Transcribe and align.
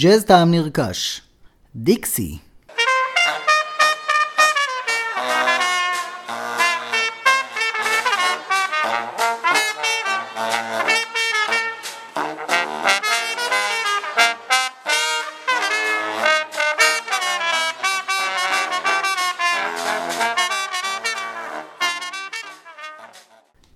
ג'אז 0.00 0.24
טעם 0.24 0.50
נרכש. 0.50 1.20
דיקסי. 1.76 2.38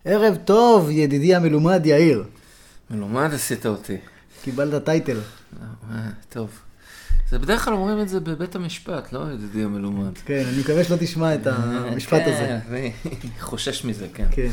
ערב 0.05 0.37
טוב, 0.45 0.91
ידידי 0.91 1.35
המלומד 1.35 1.87
יאיר. 1.87 2.25
מלומד 2.91 3.35
עשית 3.35 3.67
אותי. 3.67 3.97
קיבלת 4.43 4.85
טייטל. 4.85 5.19
טוב. 6.33 6.51
זה 7.31 7.39
בדרך 7.39 7.65
כלל 7.65 7.75
אומרים 7.75 8.01
את 8.01 8.09
זה 8.09 8.21
בבית 8.21 8.55
המשפט, 8.55 9.13
לא 9.13 9.33
ידידי 9.35 9.65
המלומד. 9.65 10.19
כן, 10.19 10.45
אני 10.49 10.61
מקווה 10.61 10.85
שלא 10.85 10.97
תשמע 11.01 11.35
את 11.35 11.47
המשפט 11.47 12.23
הזה. 12.27 12.47
כן, 12.47 12.59
אני 12.71 12.93
חושש 13.41 13.85
מזה, 13.85 14.07
כן. 14.15 14.27
כן. 14.31 14.51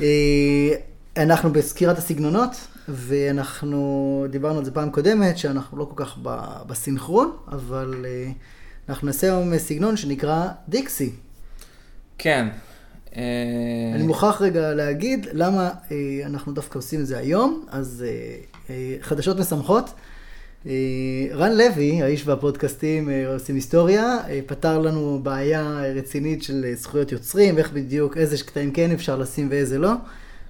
אה, 0.00 0.74
אנחנו 1.16 1.52
בסקירת 1.52 1.98
הסגנונות, 1.98 2.50
ואנחנו 2.88 4.26
דיברנו 4.30 4.58
על 4.58 4.64
זה 4.64 4.70
פעם 4.70 4.90
קודמת, 4.90 5.38
שאנחנו 5.38 5.78
לא 5.78 5.84
כל 5.84 6.04
כך 6.04 6.18
בסינכרון, 6.66 7.36
אבל 7.48 8.06
אה, 8.08 8.30
אנחנו 8.88 9.06
נעשה 9.06 9.26
היום 9.26 9.58
סגנון 9.58 9.96
שנקרא 9.96 10.48
דיקסי. 10.68 11.12
כן. 12.18 12.48
אה, 13.16 13.22
אני 13.94 14.02
מוכרח 14.02 14.42
רגע 14.42 14.74
להגיד 14.74 15.26
למה 15.32 15.70
אנחנו 16.26 16.52
דווקא 16.52 16.78
עושים 16.78 17.00
את 17.00 17.06
זה 17.06 17.18
היום, 17.18 17.66
אז 17.70 18.04
חדשות 19.00 19.38
משמחות. 19.38 19.90
אה, 20.66 20.72
רן 21.32 21.56
לוי, 21.56 22.02
האיש 22.02 22.26
והפודקאסטים 22.26 23.10
אה, 23.10 23.34
עושים 23.34 23.54
היסטוריה, 23.54 24.18
אה, 24.28 24.40
פתר 24.46 24.78
לנו 24.78 25.20
בעיה 25.22 25.80
רצינית 25.96 26.42
של 26.42 26.66
זכויות 26.74 27.12
יוצרים, 27.12 27.58
איך 27.58 27.72
בדיוק, 27.72 28.16
איזה 28.16 28.44
קטעים 28.44 28.70
כן 28.70 28.90
אפשר 28.90 29.16
לשים 29.16 29.48
ואיזה 29.50 29.78
לא. 29.78 29.92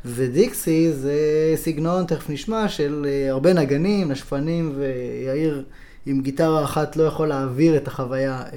ודיקסי 0.04 0.92
זה 0.92 1.14
סגנון, 1.56 2.04
תכף 2.06 2.30
נשמע, 2.30 2.68
של 2.68 3.06
הרבה 3.28 3.52
נגנים, 3.52 4.12
נשפנים 4.12 4.72
ויאיר 4.76 5.64
עם 6.06 6.20
גיטרה 6.20 6.64
אחת 6.64 6.96
לא 6.96 7.02
יכול 7.02 7.28
להעביר 7.28 7.76
את 7.76 7.88
החוויה 7.88 8.42
אה, 8.42 8.48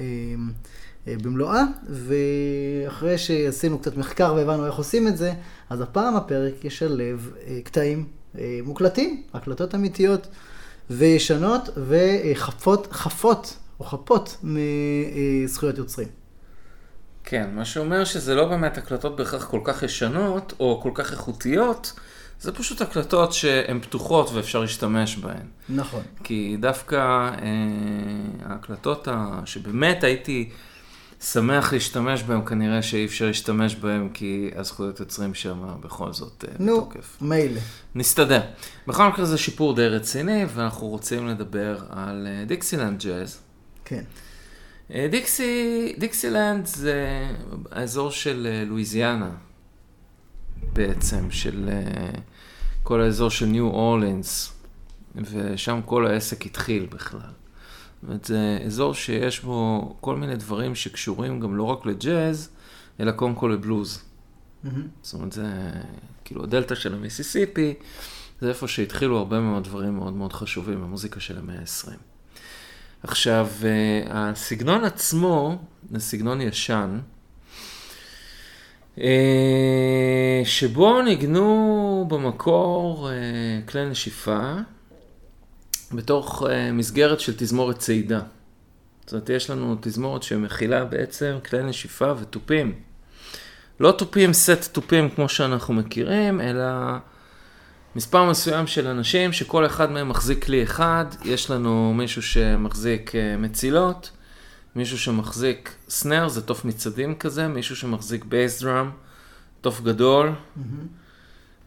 אה, 1.08 1.14
במלואה, 1.22 1.62
ואחרי 1.90 3.18
שעשינו 3.18 3.78
קצת 3.78 3.96
מחקר 3.96 4.34
והבנו 4.36 4.66
איך 4.66 4.74
עושים 4.74 5.08
את 5.08 5.16
זה, 5.16 5.32
אז 5.70 5.80
הפעם 5.80 6.16
הפרק 6.16 6.64
ישלב 6.64 7.32
קטעים 7.64 8.04
מוקלטים, 8.64 9.22
הקלטות 9.34 9.74
אמיתיות 9.74 10.26
וישנות 10.90 11.68
וחפות, 11.76 12.88
חפות 12.92 13.56
או 13.80 13.84
חפות 13.84 14.36
מזכויות 14.42 15.78
יוצרים. 15.78 16.08
כן, 17.24 17.50
מה 17.54 17.64
שאומר 17.64 18.04
שזה 18.04 18.34
לא 18.34 18.44
באמת 18.48 18.78
הקלטות 18.78 19.16
בהכרח 19.16 19.44
כל 19.44 19.60
כך 19.64 19.82
ישנות, 19.82 20.52
או 20.60 20.80
כל 20.82 20.90
כך 20.94 21.12
איכותיות, 21.12 21.92
זה 22.40 22.52
פשוט 22.52 22.80
הקלטות 22.80 23.32
שהן 23.32 23.80
פתוחות 23.80 24.30
ואפשר 24.32 24.60
להשתמש 24.60 25.16
בהן. 25.16 25.46
נכון. 25.68 26.02
כי 26.24 26.56
דווקא 26.60 26.96
אה, 26.96 27.30
ההקלטות 28.44 29.08
ה... 29.08 29.40
שבאמת 29.44 30.04
הייתי 30.04 30.50
שמח 31.32 31.72
להשתמש 31.72 32.22
בהן, 32.22 32.46
כנראה 32.46 32.82
שאי 32.82 33.04
אפשר 33.04 33.26
להשתמש 33.26 33.74
בהן, 33.74 34.08
כי 34.14 34.50
הזכויות 34.56 35.00
יוצרים 35.00 35.34
שם 35.34 35.76
בכל 35.80 36.12
זאת 36.12 36.44
אה, 36.48 36.54
נו, 36.58 36.76
בתוקף. 36.76 37.16
מילא. 37.20 37.60
נסתדר. 37.94 38.40
בכל 38.86 39.08
מקרה 39.08 39.24
זה 39.24 39.38
שיפור 39.38 39.74
די 39.74 39.88
רציני, 39.88 40.44
ואנחנו 40.54 40.86
רוצים 40.86 41.28
לדבר 41.28 41.78
על 41.90 42.26
אה, 42.30 42.44
דיקסילנד 42.44 43.02
ג'אז. 43.02 43.38
כן. 43.84 44.02
אה, 44.94 45.08
דיקסי, 45.10 45.92
דיקסילנד 45.98 46.66
זה 46.66 47.28
האזור 47.70 48.10
של 48.10 48.64
לואיזיאנה 48.68 49.30
בעצם, 50.72 51.30
של 51.30 51.70
כל 52.82 53.00
האזור 53.00 53.30
של 53.30 53.46
ניו 53.46 53.66
אורלינס, 53.66 54.52
ושם 55.16 55.80
כל 55.84 56.06
העסק 56.06 56.46
התחיל 56.46 56.86
בכלל. 56.86 57.43
זאת 58.08 58.24
זה 58.24 58.58
אזור 58.66 58.94
שיש 58.94 59.40
בו 59.40 59.96
כל 60.00 60.16
מיני 60.16 60.36
דברים 60.36 60.74
שקשורים 60.74 61.40
גם 61.40 61.56
לא 61.56 61.62
רק 61.62 61.86
לג'אז, 61.86 62.50
אלא 63.00 63.12
קודם 63.12 63.34
כל 63.34 63.50
לבלוז. 63.54 64.02
מהמם. 64.64 64.88
זאת 65.02 65.14
אומרת, 65.14 65.32
זה 65.32 65.70
כאילו 66.24 66.44
הדלתא 66.44 66.74
של 66.74 66.94
המיסיסיפי, 66.94 67.74
זה 68.40 68.48
איפה 68.48 68.68
שהתחילו 68.68 69.18
הרבה 69.18 69.40
מאוד 69.40 69.64
דברים 69.64 69.96
מאוד 69.96 70.12
מאוד 70.12 70.32
חשובים 70.32 70.82
במוזיקה 70.82 71.20
של 71.20 71.38
המאה 71.38 71.58
ה-20. 71.58 71.90
עכשיו, 73.02 73.48
אה, 73.64 74.02
הסגנון 74.10 74.84
עצמו 74.84 75.58
זה 75.90 76.00
סגנון 76.00 76.40
ישן, 76.40 76.98
אה, 79.00 80.42
שבו 80.44 81.02
ניגנו 81.02 82.06
במקור 82.08 83.10
אה, 83.10 83.14
כלי 83.68 83.90
נשיפה 83.90 84.52
בתוך 85.96 86.42
מסגרת 86.72 87.20
של 87.20 87.32
תזמורת 87.36 87.78
צעידה. 87.78 88.20
זאת 89.04 89.12
אומרת, 89.12 89.30
יש 89.30 89.50
לנו 89.50 89.76
תזמורת 89.80 90.22
שמכילה 90.22 90.84
בעצם 90.84 91.36
כלי 91.48 91.62
נשיפה 91.62 92.12
ותופים. 92.20 92.72
לא 93.80 93.92
תופים, 93.92 94.32
סט 94.32 94.72
תופים 94.72 95.10
כמו 95.10 95.28
שאנחנו 95.28 95.74
מכירים, 95.74 96.40
אלא 96.40 96.64
מספר 97.96 98.30
מסוים 98.30 98.66
של 98.66 98.86
אנשים 98.86 99.32
שכל 99.32 99.66
אחד 99.66 99.90
מהם 99.90 100.08
מחזיק 100.08 100.44
כלי 100.44 100.62
אחד. 100.62 101.04
יש 101.24 101.50
לנו 101.50 101.94
מישהו 101.94 102.22
שמחזיק 102.22 103.14
אה, 103.14 103.36
מצילות, 103.36 104.10
מישהו 104.76 104.98
שמחזיק 104.98 105.74
סנר, 105.88 106.28
זה 106.28 106.42
תוף 106.42 106.64
מצדים 106.64 107.14
כזה, 107.14 107.48
מישהו 107.48 107.76
שמחזיק 107.76 108.24
בייס 108.24 108.62
דראם, 108.62 108.90
תוף 109.60 109.80
גדול, 109.80 110.32
מהמם. 110.56 110.86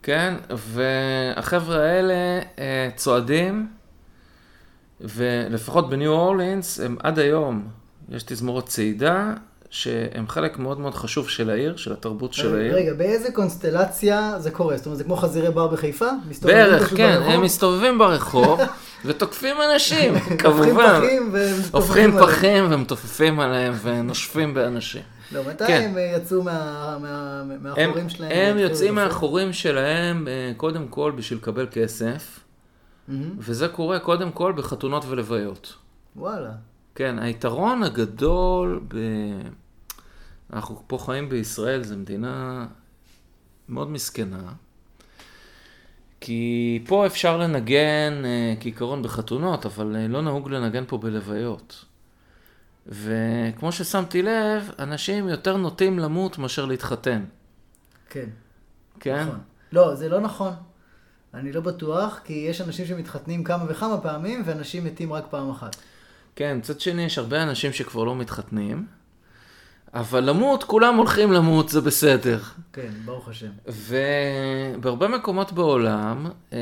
כן? 0.04 0.34
והחבר'ה 0.50 1.82
האלה 1.82 2.42
אה, 2.60 2.90
צועדים, 2.96 3.68
ולפחות 5.02 5.90
בניו 5.90 6.12
אורלינס, 6.12 6.80
הם 6.80 6.98
עד 7.04 7.20
היום, 7.20 7.68
יש 8.10 8.24
תזמורת 8.24 8.66
צעידה, 8.66 9.34
שהם 9.70 10.28
חלק 10.28 10.60
מאוד 10.60 10.80
מאוד 10.80 10.96
חשוב 10.96 11.30
של 11.30 11.50
העיר, 11.50 11.76
של 11.78 11.94
התרבות 11.94 12.34
של 12.34 12.56
העיר. 12.56 12.76
רגע, 12.76 12.94
באיזה 12.94 13.32
קונסטלציה 13.32 14.34
זה 14.40 14.52
קורה? 14.52 14.78
זאת 14.78 14.86
אומרת, 14.86 14.98
זה 14.98 15.04
כמו 15.04 15.16
חזירי 15.16 15.50
בר 15.52 15.68
בחיפה? 15.68 16.06
בערך, 16.42 16.94
כן, 16.98 17.16
ברחוב? 17.18 17.34
הם 17.34 17.42
מסתובבים 17.42 17.98
ברחוב 17.98 18.60
ותוקפים 19.06 19.56
אנשים, 19.74 20.14
כמובן. 20.38 21.02
הופכים. 21.72 22.18
פחים 22.20 22.68
ומתופפים 22.72 23.40
עליהם 23.40 23.74
ונושפים 23.84 24.54
באנשים. 24.54 25.02
לא, 25.32 25.42
מתי 25.50 25.68
כן. 25.68 25.88
הם 25.92 25.98
אה, 25.98 26.14
יצאו 26.18 26.44
מה- 26.44 26.98
מה- 27.02 27.44
הם, 27.52 27.84
מהחורים 27.86 28.10
שלהם? 28.10 28.32
הם 28.32 28.58
יוצאים? 28.58 28.96
מהחורים 28.96 29.54
שלהם 29.54 30.28
אה, 30.28 30.52
קודם 30.58 30.88
כל 30.88 31.12
בשביל 31.16 31.40
לקבל 31.40 31.68
כסף, 31.72 32.40
מהמם. 33.08 33.36
וזה 33.38 33.68
קורה 33.68 34.00
קודם 34.00 34.32
כל 34.32 34.54
בחתונות 34.58 35.06
ולוויות. 35.08 35.76
וואלה. 36.16 36.52
כן, 36.96 37.20
היתרון 37.20 37.84
הגדול 37.84 38.82
ב... 38.88 38.98
אנחנו 40.54 40.84
פה 40.88 40.98
חיים 40.98 41.30
בישראל, 41.30 41.84
זו 41.84 41.98
מדינה 41.98 42.66
מאוד 43.70 43.90
מסכנה, 43.90 44.54
כי 46.20 46.84
פה 46.88 47.06
אפשר 47.06 47.38
לנגן 47.38 48.22
אה, 48.26 48.54
כעיקרון 48.60 49.04
בחתונות, 49.04 49.66
אבל 49.66 49.96
אה, 49.96 50.08
לא 50.08 50.22
נהוג 50.22 50.50
לנגן 50.50 50.84
פה 50.88 50.98
בלוויות. 50.98 51.86
וכמו 52.88 53.72
ששמתי 53.72 54.22
לב, 54.22 54.72
אנשים 54.80 55.30
יותר 55.30 55.58
נוטים 55.58 56.00
למות 56.00 56.38
מאשר 56.38 56.66
להתחתן, 56.66 57.24
כן. 58.10 58.30
כן? 59.00 59.24
נכון. 59.24 59.40
לא, 59.72 59.96
זה 59.96 60.10
לא 60.10 60.20
נכון. 60.20 60.54
אני 61.38 61.52
לא 61.52 61.62
בטוח, 61.62 62.20
כי 62.24 62.34
יש 62.34 62.62
אנשים 62.62 62.86
שמתחתנים 62.86 63.44
כמה 63.44 63.66
וכמה 63.68 63.98
פעמים, 63.98 64.44
ואנשים 64.46 64.84
מתים 64.86 65.14
רק 65.14 65.24
פעם 65.30 65.50
אחת. 65.50 65.76
כן, 66.36 66.58
מצד 66.58 66.80
שני 66.80 67.02
יש 67.02 67.18
הרבה 67.18 67.44
אנשים 67.44 67.74
שכבר 67.74 68.04
לא 68.04 68.16
מתחתנים, 68.16 68.86
אבל 69.94 70.24
למות, 70.24 70.64
כולם 70.64 70.96
הולכים 70.96 71.32
למות, 71.32 71.70
זה 71.70 71.82
בסדר. 71.82 72.40
כן, 72.74 72.90
ברוך 73.06 73.28
השם. 73.30 73.50
ובהרבה 74.78 75.08
מקומות 75.08 75.52
בעולם 75.52 76.26
אה, 76.54 76.58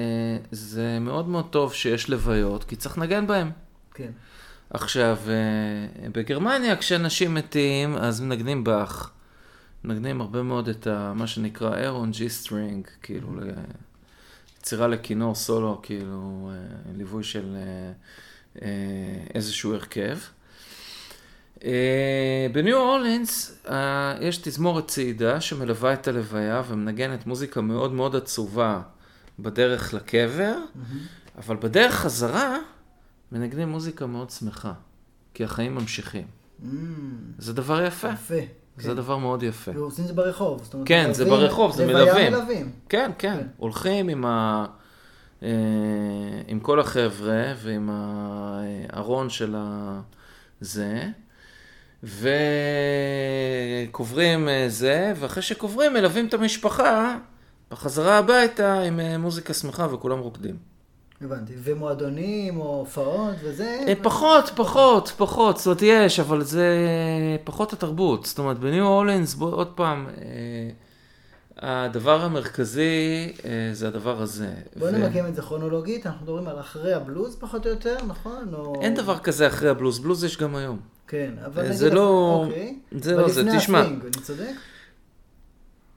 זה 0.51 0.97
מאוד 1.01 1.27
מאוד 1.27 1.45
טוב 1.49 1.73
שיש 1.73 2.09
לוויות, 2.09 2.63
כי 2.63 2.75
צריך 2.75 2.97
לנגן 2.97 3.27
בהם. 3.27 3.51
כן. 3.93 4.11
עכשיו, 4.69 5.17
אה, 5.27 6.07
בגרמניה 6.09 6.75
כשאנשים 6.75 7.33
מתים, 7.33 7.95
אז 7.97 8.21
מנגנים 8.21 8.63
באך. 8.63 9.11
מנגנים 9.83 10.21
הרבה 10.21 10.41
מאוד 10.43 10.69
את 10.69 10.87
ה, 10.87 11.13
מה 11.15 11.27
שנקרא 11.27 11.77
Air 11.77 11.98
on 11.98 12.11
G 12.11 12.29
String, 12.29 12.87
כאילו 13.01 13.39
ל- 13.39 13.51
יצירה 14.65 14.87
לכינור 14.87 15.35
סולו, 15.35 15.79
כאילו 15.83 16.51
אה, 16.51 16.91
ליווי 16.97 17.23
של 17.23 17.55
אה, 17.55 17.91
אה, 18.61 18.67
איזשהו 19.35 19.73
הרכב. 19.73 20.17
בניו 22.51 22.77
אורלינס 22.77 23.65
יש 24.21 24.37
תזמורת 24.37 24.87
צעידה 24.87 25.41
שמלווה 25.41 25.93
את 25.93 26.07
הלוויה 26.07 26.63
ומנגנת 26.67 27.25
מוזיקה 27.25 27.61
מאוד 27.61 27.93
מאוד 27.93 28.15
עצובה 28.15 28.81
בדרך 29.39 29.93
לקבר, 29.93 30.57
אבל 31.37 31.55
בדרך 31.55 31.93
חזרה 31.93 32.57
מנגנים 33.31 33.69
מוזיקה 33.69 34.05
מאוד 34.05 34.29
שמחה, 34.29 34.73
כי 35.33 35.43
החיים 35.43 35.75
ממשיכים. 35.75 36.27
Mm, 36.61 36.65
זה 37.37 37.53
דבר 37.53 37.85
יפה, 37.85 38.09
יפה. 38.09 38.64
זה 38.77 38.89
כן. 38.89 38.95
דבר 38.95 39.17
מאוד 39.17 39.43
יפה. 39.43 39.71
ועושים 39.75 40.03
את 40.03 40.07
זה 40.07 40.13
ברחוב. 40.13 40.63
זאת 40.63 40.73
אומרת, 40.73 40.87
כן, 40.87 41.13
זה 41.13 41.25
ברחוב, 41.25 41.71
זה. 41.75 41.85
מלווים. 41.85 42.33
כן, 42.33 42.41
כן, 42.89 43.11
כן. 43.17 43.47
הולכים 43.57 44.09
עם, 44.09 44.25
ה... 44.25 44.65
אה, 45.43 45.49
עם 46.47 46.59
כל 46.59 46.79
החבר'ה 46.79 47.53
ועם 47.57 47.89
הארון 47.91 49.29
של 49.29 49.55
הזה, 50.61 51.03
וקוברים 53.83 54.49
אה, 54.49 54.65
זה, 54.67 55.13
ואחרי 55.15 55.43
שקוברים 55.43 55.93
מלווים 55.93 56.27
את 56.27 56.33
המשפחה 56.33 57.17
בחזרה 57.71 58.17
הביתה 58.17 58.81
עם 58.81 58.99
אה, 58.99 59.17
מוזיקה 59.17 59.53
שמחה 59.53 59.87
וכולם 59.93 60.19
רוקדים. 60.19 60.74
הבנתי. 61.21 61.53
ומועדונים 61.63 62.59
או 62.59 62.75
הופעות 62.79 63.35
וזה. 63.43 63.79
אה, 63.87 63.93
פחות, 64.03 64.51
פחות, 64.55 65.11
פחות, 65.17 65.57
זאת 65.57 65.65
אומרת 65.65 65.81
יש, 65.81 66.19
אבל 66.19 66.43
זה 66.43 66.67
פחות 67.43 67.73
התרבות. 67.73 68.25
זאת 68.25 68.39
אומרת, 68.39 68.59
בניו 68.59 68.85
אורלינס, 68.85 69.33
בוא 69.33 69.53
עוד 69.55 69.67
פעם, 69.75 70.07
אה, 70.07 70.69
הדבר 71.85 72.21
המרכזי 72.21 73.33
אה, 73.45 73.69
זה 73.73 73.87
הדבר 73.87 74.21
הזה. 74.21 74.53
בוא 74.75 74.87
ו- 74.87 74.91
נמקם 74.91 75.25
את 75.27 75.35
זה 75.35 75.41
כרונולוגית, 75.41 76.05
אנחנו 76.05 76.21
מדברים 76.23 76.47
על 76.47 76.59
אחרי 76.59 76.93
הבלוז 76.93 77.35
פחות 77.35 77.65
או 77.65 77.71
יותר, 77.71 77.95
נכון? 78.07 78.53
או... 78.53 78.81
אין 78.81 78.95
דבר 78.95 79.17
כזה 79.19 79.47
אחרי 79.47 79.69
הבלוז, 79.69 79.99
בלוז 79.99 80.23
יש 80.23 80.37
גם 80.37 80.55
היום. 80.55 80.79
כן, 81.07 81.31
אבל 81.45 81.61
אה, 81.61 81.65
נגיד... 81.67 81.77
זה 81.77 81.89
לא- 81.89 82.43
אוקיי. 82.47 82.79
זה 82.91 83.15
לא 83.15 83.29
זה, 83.29 83.43
תשמע. 83.57 83.79
הסווינג, 83.79 84.03
אני 84.03 84.23
צודק? 84.23 84.51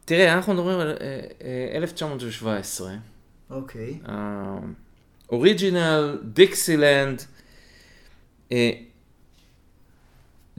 תראה, 0.04 0.32
אנחנו 0.34 0.54
מדברים 0.54 0.80
על 0.80 0.88
אה, 1.00 1.20
אה, 1.72 1.76
1917, 1.76 2.90
אוקיי. 3.50 3.98
Original, 5.30 6.19
דיקסילנד, 6.25 7.22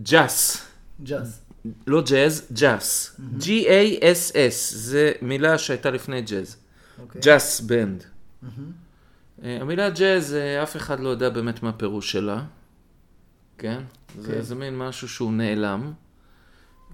ג'אס. 0.04 0.68
ג'אז. 1.04 1.42
לא 1.88 2.02
ג'אז, 2.02 2.48
ג'אס. 2.54 3.20
J-A-S-S, 3.40 4.76
זה 4.76 5.12
מילה 5.22 5.58
שהייתה 5.58 5.92
לפני 5.92 6.22
ג'אז. 6.22 6.58
אוקיי. 7.02 7.22
ג'אס 7.22 7.60
band. 7.62 8.04
המילה 9.44 9.90
ג'אז, 9.90 10.34
אה, 10.34 10.64
אף 10.64 10.76
אחד 10.76 11.00
לא 11.00 11.10
יודע 11.10 11.30
באמת 11.30 11.64
מה 11.64 11.70
הפירוש 11.70 12.12
שלה. 12.12 12.44
כן? 13.58 13.82
זה, 14.18 14.34
כן. 14.34 14.42
זה 14.42 14.56
מין 14.56 14.78
משהו 14.78 15.10
שהוא 15.10 15.34
נעלם. 15.34 15.94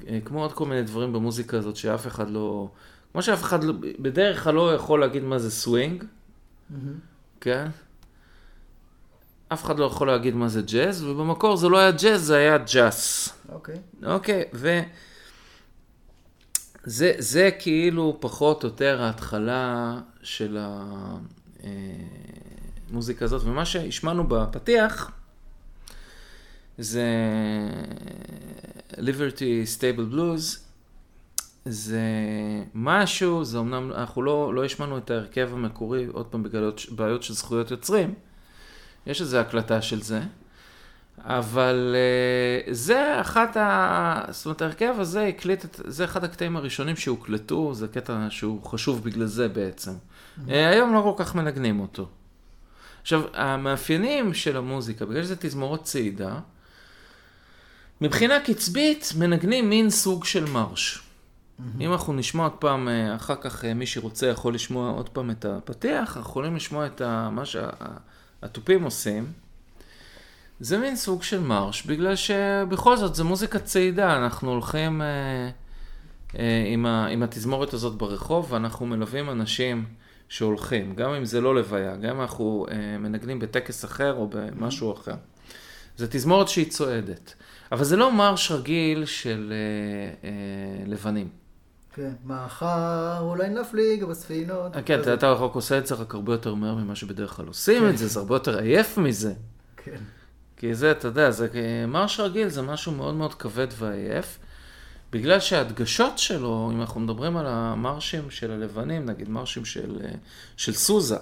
אה, 0.07 0.19
כמו 0.25 0.41
עוד 0.41 0.53
כל 0.53 0.65
מיני 0.65 0.83
דברים 0.83 1.13
במוזיקה 1.13 1.57
הזאת 1.57 1.75
שאף 1.75 2.07
אחד 2.07 2.29
לא... 2.29 2.71
כמו 3.11 3.21
שאף 3.21 3.43
אחד 3.43 3.63
לא, 3.63 3.73
בדרך 3.99 4.43
כלל 4.43 4.53
לא 4.53 4.73
יכול 4.73 4.99
להגיד 4.99 5.23
מה 5.23 5.39
זה 5.39 5.51
סווינג, 5.51 6.03
מהמם. 6.69 6.99
כן. 7.41 7.67
אף 9.47 9.63
אחד 9.63 9.79
לא 9.79 9.85
יכול 9.85 10.07
להגיד 10.07 10.35
מה 10.35 10.47
זה 10.47 10.61
ג'אז, 10.61 11.03
ובמקור 11.03 11.57
זה 11.57 11.69
לא 11.69 11.77
היה 11.77 11.91
ג'אז, 11.91 12.21
זה 12.21 12.37
היה 12.37 12.57
ג'אס. 12.57 13.29
אוקיי. 13.49 13.75
אוקיי, 14.03 14.43
ו... 14.53 14.81
זה, 16.85 17.13
זה 17.17 17.49
כאילו 17.59 18.17
פחות 18.19 18.63
או 18.63 18.69
יותר 18.69 19.03
ההתחלה 19.03 19.97
של 20.23 20.57
המוזיקה 22.89 23.25
הזאת, 23.25 23.41
ומה 23.45 23.65
שהשמענו 23.65 24.27
בפתיח 24.27 25.11
זה 26.77 27.05
Liberty 28.91 29.65
Stable 29.77 30.13
Blues, 30.13 30.59
זה 31.65 32.01
משהו, 32.73 33.43
זה 33.43 33.59
אמנם, 33.59 33.91
אנחנו 33.91 34.21
לא, 34.21 34.53
לא 34.53 34.65
השמענו 34.65 34.97
את 34.97 35.11
ההרכב 35.11 35.49
המקורי, 35.53 36.05
עוד 36.05 36.25
פעם 36.25 36.43
בגלל 36.43 36.71
בעיות 36.89 37.23
של 37.23 37.33
זכויות 37.33 37.71
יוצרים, 37.71 38.13
יש 39.07 39.21
איזו 39.21 39.37
הקלטה 39.37 39.81
של 39.81 40.01
זה, 40.01 40.21
אבל 41.19 41.95
uh, 41.95 42.73
זה 42.73 43.21
אחת 43.21 43.57
ה... 43.57 44.21
זאת 44.29 44.45
אומרת, 44.45 44.61
ההרכב 44.61 44.95
הזה 44.99 45.27
הקליט, 45.27 45.65
את... 45.65 45.81
זה 45.85 46.03
אחד 46.03 46.23
הקטעים 46.23 46.57
הראשונים 46.57 46.95
שהוקלטו, 46.95 47.73
זה 47.73 47.87
קטע 47.87 48.27
שהוא 48.29 48.63
חשוב 48.63 49.03
בגלל 49.03 49.25
זה 49.25 49.47
בעצם. 49.47 49.91
Uh, 49.91 50.51
היום 50.51 50.93
לא 50.93 51.01
כל 51.01 51.23
כך 51.23 51.35
מנגנים 51.35 51.79
אותו. 51.79 52.07
עכשיו, 53.01 53.21
המאפיינים 53.33 54.33
של 54.33 54.57
המוזיקה, 54.57 55.05
בגלל 55.05 55.23
שזה 55.23 55.35
תזמורות 55.35 55.83
צעידה, 55.83 56.39
מבחינה 58.01 58.39
קצבית 58.39 59.13
מנגנים 59.17 59.69
מין 59.69 59.89
סוג 59.89 60.25
של 60.25 60.45
מרש. 60.45 61.04
אם 61.79 61.91
אנחנו 61.91 62.13
נשמע 62.13 62.43
עוד 62.43 62.51
פעם, 62.51 62.87
אה, 62.87 63.15
אחר 63.15 63.35
כך 63.35 63.65
אה, 63.65 63.73
מי 63.73 63.85
שרוצה 63.85 64.27
יכול 64.27 64.53
לשמוע 64.55 64.91
עוד 64.91 65.09
פעם 65.09 65.31
את 65.31 65.45
הפתיח, 65.45 66.17
אנחנו 66.17 66.21
יכולים 66.21 66.55
לשמוע 66.55 66.85
את 66.85 67.01
ה... 67.01 67.29
מה 67.31 67.43
שהתופים 67.45 68.83
עושים. 68.83 69.31
זה 70.59 70.77
מין 70.77 70.95
סוג 70.95 71.23
של 71.23 71.39
מרש, 71.39 71.85
בגלל 71.85 72.15
שבכל 72.15 72.97
זאת 72.97 73.15
זה 73.15 73.23
מוזיקה 73.23 73.59
צעידה, 73.59 74.17
אנחנו 74.17 74.51
הולכים 74.51 75.01
אה, 75.01 75.49
אה, 76.39 76.63
עם, 76.67 76.85
ה, 76.85 77.07
עם 77.07 77.23
התזמורת 77.23 77.73
הזאת 77.73 77.97
ברחוב, 77.97 78.51
ואנחנו 78.51 78.85
מלווים 78.85 79.29
אנשים 79.29 79.85
שהולכים, 80.29 80.95
גם 80.95 81.13
אם 81.13 81.25
זה 81.25 81.41
לא 81.41 81.55
לוויה, 81.55 81.95
גם 81.95 82.15
אם 82.15 82.21
אנחנו 82.21 82.65
אה, 82.71 82.97
מנגנים 82.97 83.39
בטקס 83.39 83.85
אחר 83.85 84.13
או 84.13 84.27
במשהו 84.27 84.93
אחר. 84.93 85.15
זה 85.97 86.07
תזמורת 86.07 86.47
שהיא 86.47 86.69
צועדת, 86.69 87.33
אבל 87.71 87.83
זה 87.83 87.95
לא 87.95 88.13
מרש 88.13 88.51
רגיל 88.51 89.05
של 89.05 89.53
אה, 89.53 90.29
אה, 90.29 90.85
לבנים. 90.85 91.44
כן. 91.95 92.11
מחר 92.25 93.19
אולי 93.19 93.49
נפליג 93.49 94.03
בספינות. 94.03 94.73
כן, 94.85 94.99
כזה. 94.99 95.01
אתה, 95.01 95.13
אתה 95.13 95.31
רק 95.31 95.55
עושה 95.55 95.77
את 95.77 95.87
זה 95.87 95.95
רק 95.95 96.13
הרבה 96.13 96.33
יותר 96.33 96.53
מהר 96.53 96.75
ממה 96.75 96.95
שבדרך 96.95 97.31
כלל 97.31 97.47
עושים 97.47 97.89
את 97.89 97.97
זה, 97.97 98.07
זה 98.07 98.19
הרבה 98.19 98.35
יותר 98.35 98.59
עייף 98.59 98.97
מזה. 98.97 99.33
כן. 99.77 99.97
כי 100.57 100.75
זה, 100.75 100.91
אתה 100.91 101.07
יודע, 101.07 101.31
זה 101.31 101.47
מרש 101.87 102.19
רגיל, 102.19 102.47
זה 102.47 102.61
משהו 102.61 102.91
מאוד 102.91 103.15
מאוד 103.15 103.33
כבד 103.33 103.67
ועייף. 103.77 104.39
בגלל 105.11 105.39
שההדגשות 105.39 106.17
שלו, 106.17 106.69
אם 106.73 106.81
אנחנו 106.81 107.01
מדברים 107.01 107.37
על 107.37 107.45
המרשים 107.47 108.29
של 108.29 108.51
הלבנים, 108.51 109.05
נגיד 109.05 109.29
מרשים 109.29 109.65
של, 109.65 110.01
אה, 110.03 110.11
של 110.57 110.73
סוזה, 110.73 111.17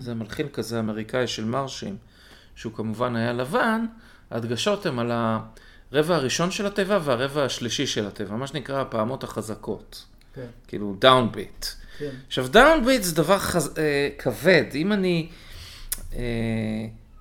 זה 0.00 0.14
מלחין 0.14 0.48
כזה 0.48 0.78
אמריקאי 0.80 1.26
של 1.26 1.44
מרשים, 1.44 1.96
שהוא 2.54 2.72
כמובן 2.72 3.16
היה 3.16 3.32
לבן, 3.32 3.84
ההדגשות 4.30 4.86
הן 4.86 4.98
על 4.98 5.10
הרבע 5.96 6.16
הראשון 6.16 6.50
של 6.50 6.66
התיבה 6.66 6.98
והרבע 7.04 7.44
השלישי 7.44 7.86
של 7.86 8.06
התיבה, 8.06 8.36
מה 8.36 8.46
שנקרא 8.46 8.80
הפעמות 8.80 9.24
החזקות, 9.24 10.04
כן. 10.34 10.46
כאילו 10.68 10.96
דאונביט. 10.98 11.66
כן. 11.98 12.10
עכשיו, 12.26 12.48
דאונביט 12.48 13.02
זה 13.02 13.14
דבר 13.14 13.38
חז... 13.38 13.78
אה, 13.78 14.08
כבד. 14.18 14.64
אם 14.74 14.92
אני 14.92 15.28
אה, 16.14 16.20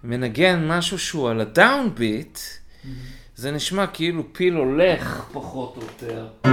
מנגן 0.04 0.68
משהו 0.68 1.00
שהוא 1.00 1.30
על 1.30 1.42
הדאונביט, 1.42 2.40
זה 3.36 3.52
נשמע 3.52 3.88
כאילו 3.88 4.24
פיל 4.34 4.54
הולך 4.54 5.26
פחות 5.32 5.78
או 5.78 5.82
יותר. 5.82 6.28
1, 6.42 6.52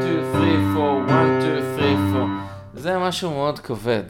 2, 0.00 0.20
3, 0.32 0.76
4, 0.76 1.04
1, 1.04 1.42
2, 1.42 1.62
3, 1.76 2.16
4. 2.16 2.26
זה 2.74 2.98
משהו 2.98 3.30
מאוד 3.30 3.58
כבד. 3.58 4.04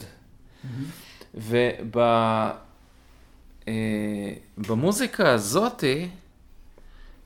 ובמוזיקה 3.67 5.31
הזאתי, 5.31 6.09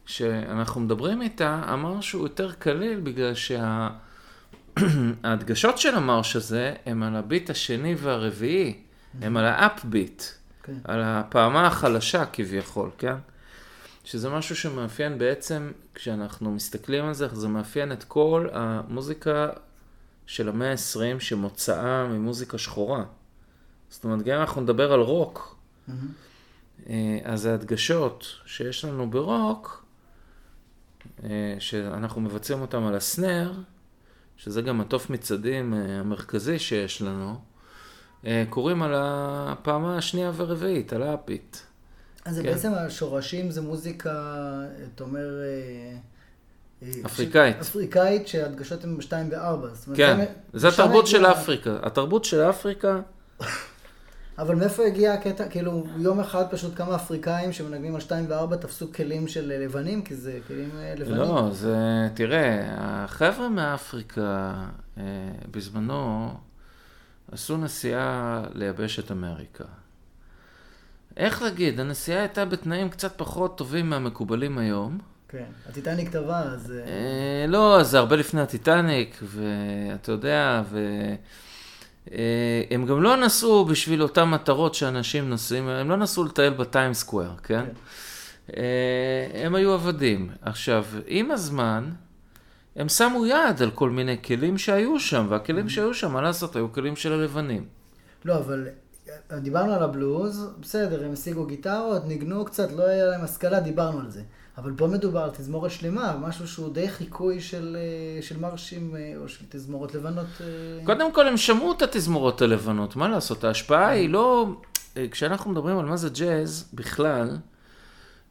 שאנחנו 0.10 0.82
מדברים 0.82 1.22
איתה, 1.22 1.62
המרש 1.66 2.12
הוא 2.12 2.24
יותר 2.24 2.52
קליל 2.52 3.00
בגלל 3.00 3.34
שההדגשות 4.76 5.78
של 5.82 5.96
המרש 5.96 6.36
הזה 6.36 6.74
הם 6.86 7.04
על 7.04 7.16
הביט 7.16 7.50
השני 7.50 7.96
והרביעי, 7.98 8.78
הם 9.22 9.38
על 9.38 9.46
האפ 9.46 9.86
ביט, 9.86 10.24
כן. 10.64 10.74
על 10.84 11.02
הפעמה 11.04 11.68
החלשה 11.68 12.26
כביכול, 12.26 12.90
כן? 12.98 13.16
שזה 14.04 14.30
משהו 14.30 14.56
שמאפיין 14.56 15.18
בעצם, 15.18 15.72
כשאנחנו 15.96 16.52
מסתכלים 16.52 17.06
על 17.06 17.14
זה, 17.14 17.28
זה 17.34 17.48
מאפיין 17.48 17.92
את 17.92 18.04
כל 18.04 18.48
המוזיקה 18.54 19.50
של 20.26 20.50
המאה 20.50 20.72
ה-20 20.72 21.20
שמוצאה 21.20 22.08
ממוזיקה 22.08 22.58
שחורה. 22.58 23.04
זאת 23.90 24.04
אומרת, 24.04 24.22
גם 24.22 24.36
אם 24.36 24.42
אנחנו 24.42 24.62
נדבר 24.62 24.94
על 24.94 25.00
רוק, 25.00 25.56
מהמם. 25.88 26.29
אה, 26.90 27.20
אז 27.24 27.46
ההדגשות 27.46 28.26
שיש 28.46 28.86
לנו 28.86 29.10
ברוק, 29.10 29.86
אה, 31.24 31.56
שאנחנו 31.60 32.22
מבצעים 32.22 32.62
אותם 32.62 32.84
על 32.84 32.96
הסנר, 32.96 33.54
שזה 34.38 34.62
גם 34.62 34.82
התוף 34.82 35.10
מצעדים 35.10 35.74
אה, 35.74 36.00
המרכזי 36.00 36.60
שיש 36.60 37.02
לנו, 37.02 37.36
קוראים 38.50 38.84
על 38.84 38.92
הפעמה 38.96 39.98
השנייה 39.98 40.32
והרביעית, 40.34 40.94
על 40.94 41.04
האפית. 41.04 41.64
אז 42.26 42.38
כן. 42.40 42.44
בעצם 42.44 42.74
השורשים 42.74 43.52
זה 43.52 43.62
מוזיקה, 43.62 44.12
אתה 44.96 45.04
אומר... 45.04 45.30
אפריקאית. 47.06 47.60
אפריקאית 47.62 48.28
שההדגשות 48.28 48.84
הן 48.84 48.98
ב-2 48.98 49.14
ו-4. 49.32 49.96
כן, 49.96 50.26
זה 50.54 50.68
התרבות 50.68 51.08
של 51.08 51.26
אפריקה. 51.26 51.80
התרבות 51.82 52.26
של 52.26 52.42
אפריקה, 52.42 53.00
אבל 54.40 54.56
מאיפה 54.56 54.86
הגיע 54.86 55.14
הקטע? 55.14 55.48
כאילו, 55.50 55.86
יום 55.98 56.20
אחד 56.20 56.44
פשוט 56.52 56.76
כמה 56.76 56.96
אפריקאים 56.96 57.54
שמנגנים 57.54 57.96
על 57.96 58.02
2 58.02 58.26
ו-4 58.30 58.56
תפסו 58.56 58.94
כלים 58.94 59.28
של 59.28 59.52
אה, 59.52 59.66
לבנים, 59.66 60.02
כי 60.02 60.16
זה 60.16 60.40
כלים 60.48 60.70
אה, 60.78 60.94
לבנים. 60.98 61.18
לא, 61.18 61.50
זה, 61.52 62.08
תראה, 62.14 62.66
החבר'ה 62.78 63.50
מאפריקה, 63.50 64.54
אה, 64.98 65.04
בזמנו, 65.52 66.34
עשו 67.32 67.58
נסיעה 67.58 68.44
ליבשת 68.54 69.12
אמריקה. 69.12 69.64
איך 71.18 71.42
להגיד, 71.42 71.80
הנסיעה 71.80 72.20
הייתה 72.20 72.46
בתנאים 72.46 72.90
קצת 72.90 73.18
פחות 73.18 73.58
טובים 73.58 73.90
מהמקובלים 73.90 74.58
היום. 74.58 74.98
כן, 75.28 75.46
הטיטניק 75.70 76.10
טבע, 76.10 76.40
אז... 76.40 76.74
אה, 76.88 77.46
לא, 77.48 77.84
זה 77.84 78.00
הרבה 78.00 78.16
לפני 78.16 78.42
הטיטניק, 78.42 79.20
ואתה 79.24 80.12
יודע, 80.12 80.64
והם 82.12 82.86
גם 82.86 83.02
לא 83.02 83.18
נסעו 83.18 83.66
בשביל 83.66 84.04
אותן 84.04 84.24
מטרות 84.24 84.76
שאנשים 84.76 85.30
נוסעים, 85.30 85.68
הם 85.68 85.90
לא 85.90 85.98
נסעו 85.98 86.24
לטייל 86.24 86.54
בטיים 86.54 86.94
סקוויר, 86.94 87.32
כן? 87.44 87.66
כן. 88.48 88.62
הם 89.34 89.56
היו 89.56 89.74
עבדים. 89.74 90.30
עכשיו, 90.42 90.86
עם 91.08 91.32
הזמן, 91.32 91.90
הם 92.76 92.90
שמו 92.90 93.26
יד 93.26 93.62
על 93.62 93.72
כל 93.72 93.90
מיני 93.90 94.22
כלים 94.24 94.58
שהיו 94.58 95.00
שם, 95.00 95.26
והכלים 95.30 95.66
mm-hmm. 95.66 95.70
שהיו 95.70 95.94
שם, 95.94 96.14
מה 96.14 96.22
לעשות, 96.22 96.56
היו 96.56 96.74
כלים 96.74 96.96
של 96.96 97.14
הלבנים. 97.14 97.66
לא, 98.26 98.36
אבל 98.38 98.68
דיברנו 99.32 99.74
על 99.74 99.84
הבלוז, 99.84 100.50
בסדר, 100.62 101.06
הם 101.06 101.14
השיגו 101.14 101.46
גיטרות, 101.46 102.06
ניגנו 102.06 102.46
קצת, 102.46 102.72
לא 102.72 102.88
היה 102.88 103.06
להם 103.06 103.24
השכלה, 103.24 103.60
דיברנו 103.60 104.00
על 104.00 104.10
זה. 104.10 104.22
אבל 104.60 104.74
פה 104.78 104.88
מדובר 104.88 105.20
על 105.20 105.30
תזמורת 105.30 105.72
שלמה, 105.72 106.18
משהו 106.22 106.48
שהוא 106.48 106.74
די 106.74 106.90
חיקוי 106.90 107.42
של, 107.42 107.78
אה, 107.80 108.22
של 108.22 108.40
מרשים 108.40 108.96
אה, 108.96 109.14
או 109.18 109.30
של 109.30 109.46
תזמורות 109.50 109.96
לבנות. 109.96 110.26
אה. 110.42 110.86
קודם 110.86 111.14
כל, 111.14 111.28
הם 111.28 111.38
שמעו 111.38 111.72
את 111.72 111.82
התזמורות 111.82 112.42
הלבנות, 112.42 112.96
מה 112.96 113.08
לעשות? 113.08 113.44
ההשפעה 113.44 113.90
היא 113.90 114.10
לא... 114.10 114.48
כשאנחנו 115.12 115.52
מדברים 115.52 115.78
על 115.78 115.86
מה 115.86 115.98
זה 115.98 116.10
ג'אז 116.10 116.70
בכלל, 116.74 117.38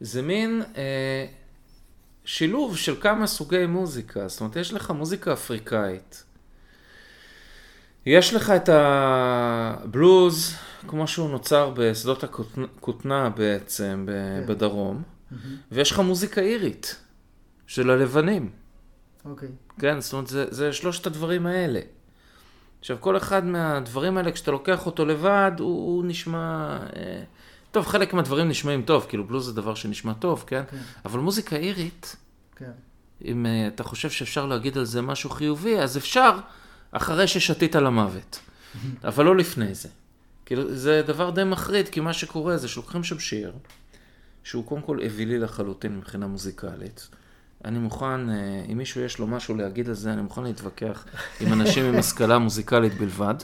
זה 0.00 0.22
מין 0.22 0.62
אה, 0.76 1.26
שילוב 2.24 2.76
של 2.76 2.94
כמה 3.00 3.26
סוגי 3.26 3.66
מוזיקה. 3.66 4.28
זאת 4.28 4.40
אומרת, 4.40 4.56
יש 4.56 4.72
לך 4.72 4.90
מוזיקה 4.90 5.32
אפריקאית. 5.32 6.24
יש 8.06 8.34
לך 8.34 8.50
את 8.50 8.68
הבלוז, 8.72 10.54
כמו 10.88 11.08
שהוא 11.08 11.30
נוצר 11.30 11.72
בשדות 11.76 12.24
הכותנה 12.24 13.30
בעצם, 13.30 14.06
כן. 14.06 14.46
בדרום. 14.46 15.17
Mm-hmm. 15.32 15.34
ויש 15.72 15.90
לך 15.90 15.98
מוזיקה 15.98 16.40
אירית 16.40 16.96
של 17.66 17.90
הלבנים. 17.90 18.50
אוקיי. 19.24 19.48
כן, 19.78 20.00
זאת 20.00 20.12
אומרת, 20.12 20.26
זה, 20.26 20.46
זה 20.50 20.72
שלושת 20.72 21.06
הדברים 21.06 21.46
האלה. 21.46 21.80
עכשיו, 22.80 22.96
כל 23.00 23.16
אחד 23.16 23.44
מהדברים 23.44 24.16
האלה, 24.16 24.32
כשאתה 24.32 24.50
לוקח 24.50 24.86
אותו 24.86 25.06
לבד, 25.06 25.52
הוא, 25.58 25.68
הוא 25.68 26.04
נשמע... 26.06 26.78
אה, 26.96 27.22
טוב, 27.70 27.86
חלק 27.86 28.14
מהדברים 28.14 28.48
נשמעים 28.48 28.82
טוב, 28.82 29.06
כאילו 29.08 29.24
בלוז 29.24 29.46
זה 29.46 29.52
דבר 29.52 29.74
שנשמע 29.74 30.12
טוב, 30.12 30.44
כן? 30.46 30.62
כן. 30.70 30.76
אבל 31.04 31.20
מוזיקה 31.20 31.56
אירית, 31.56 32.16
כן. 32.56 32.70
אם 33.24 33.46
uh, 33.46 33.74
אתה 33.74 33.82
חושב 33.82 34.10
שאפשר 34.10 34.46
להגיד 34.46 34.78
על 34.78 34.84
זה 34.84 35.02
משהו 35.02 35.30
חיובי, 35.30 35.78
אז 35.78 35.96
אפשר 35.96 36.38
אחרי 36.92 37.26
ששתית 37.26 37.74
למוות. 37.74 38.40
אבל 39.04 39.24
לא 39.24 39.36
לפני 39.36 39.74
זה. 39.74 39.88
כאילו, 40.46 40.74
זה 40.74 41.02
דבר 41.06 41.30
די 41.30 41.44
מחריד, 41.44 41.88
כי 41.88 42.00
מה 42.00 42.12
שקורה 42.12 42.56
זה 42.56 42.68
שלוקחים 42.68 43.04
שם 43.04 43.18
שיר, 43.18 43.52
שהוא 44.48 44.64
קודם 44.64 44.82
כל 44.82 44.98
אווילי 45.04 45.38
לחלוטין 45.38 45.96
מבחינה 45.96 46.26
מוזיקלית. 46.26 47.08
אני 47.64 47.78
מוכן, 47.78 48.30
אה, 48.30 48.64
אם 48.72 48.78
מישהו 48.78 49.00
יש 49.00 49.18
לו 49.18 49.26
משהו 49.26 49.54
להגיד 49.54 49.88
על 49.88 49.94
זה, 49.94 50.12
אני 50.12 50.22
מוכן 50.22 50.42
להתווכח 50.42 51.04
עם 51.40 51.52
אנשים 51.52 51.84
עם 51.84 51.98
השכלה 51.98 52.38
מוזיקלית 52.38 52.94
בלבד, 52.94 53.34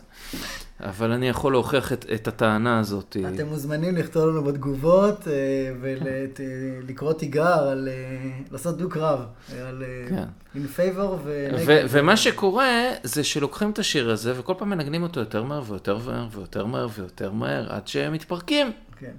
אבל 0.81 1.13
אני 1.13 1.29
יכול 1.29 1.53
להוכיח 1.53 1.93
את, 1.93 2.07
את 2.15 2.29
הטענה 2.29 2.79
הזאת. 2.79 3.17
אתם 3.35 3.47
מוזמנים 3.47 3.97
לכתוב 3.97 4.29
לנו 4.29 4.45
בתגובות 4.45 5.29
אה, 5.29 5.33
ולקרוא 5.81 7.13
תיגר 7.13 7.69
על, 7.69 7.89
אה, 7.89 8.31
לעשות 8.51 8.79
דו-קרב, 8.79 9.21
על 9.67 9.83
כן. 10.09 10.25
in 10.55 10.79
favor 10.79 11.19
ו... 11.25 11.49
ומה 11.67 12.17
שקורה 12.17 12.91
זה 13.03 13.25
שלוקחים 13.25 13.71
את 13.71 13.79
השיר 13.79 14.11
הזה 14.11 14.41
וכל 14.41 14.55
פעם 14.59 14.71
מנגנים 14.71 15.03
אותו 15.03 15.21
יותר 15.21 15.43
מהר 15.43 15.63
ויותר 15.67 15.99
מהר 15.99 16.29
ויותר 16.31 16.67
מהר 16.67 16.89
ויותר 16.95 17.33
מהר 17.33 17.73
עד 17.73 17.89
שהם 17.89 18.13
מתפרקים. 18.13 18.73
כן. 18.99 19.13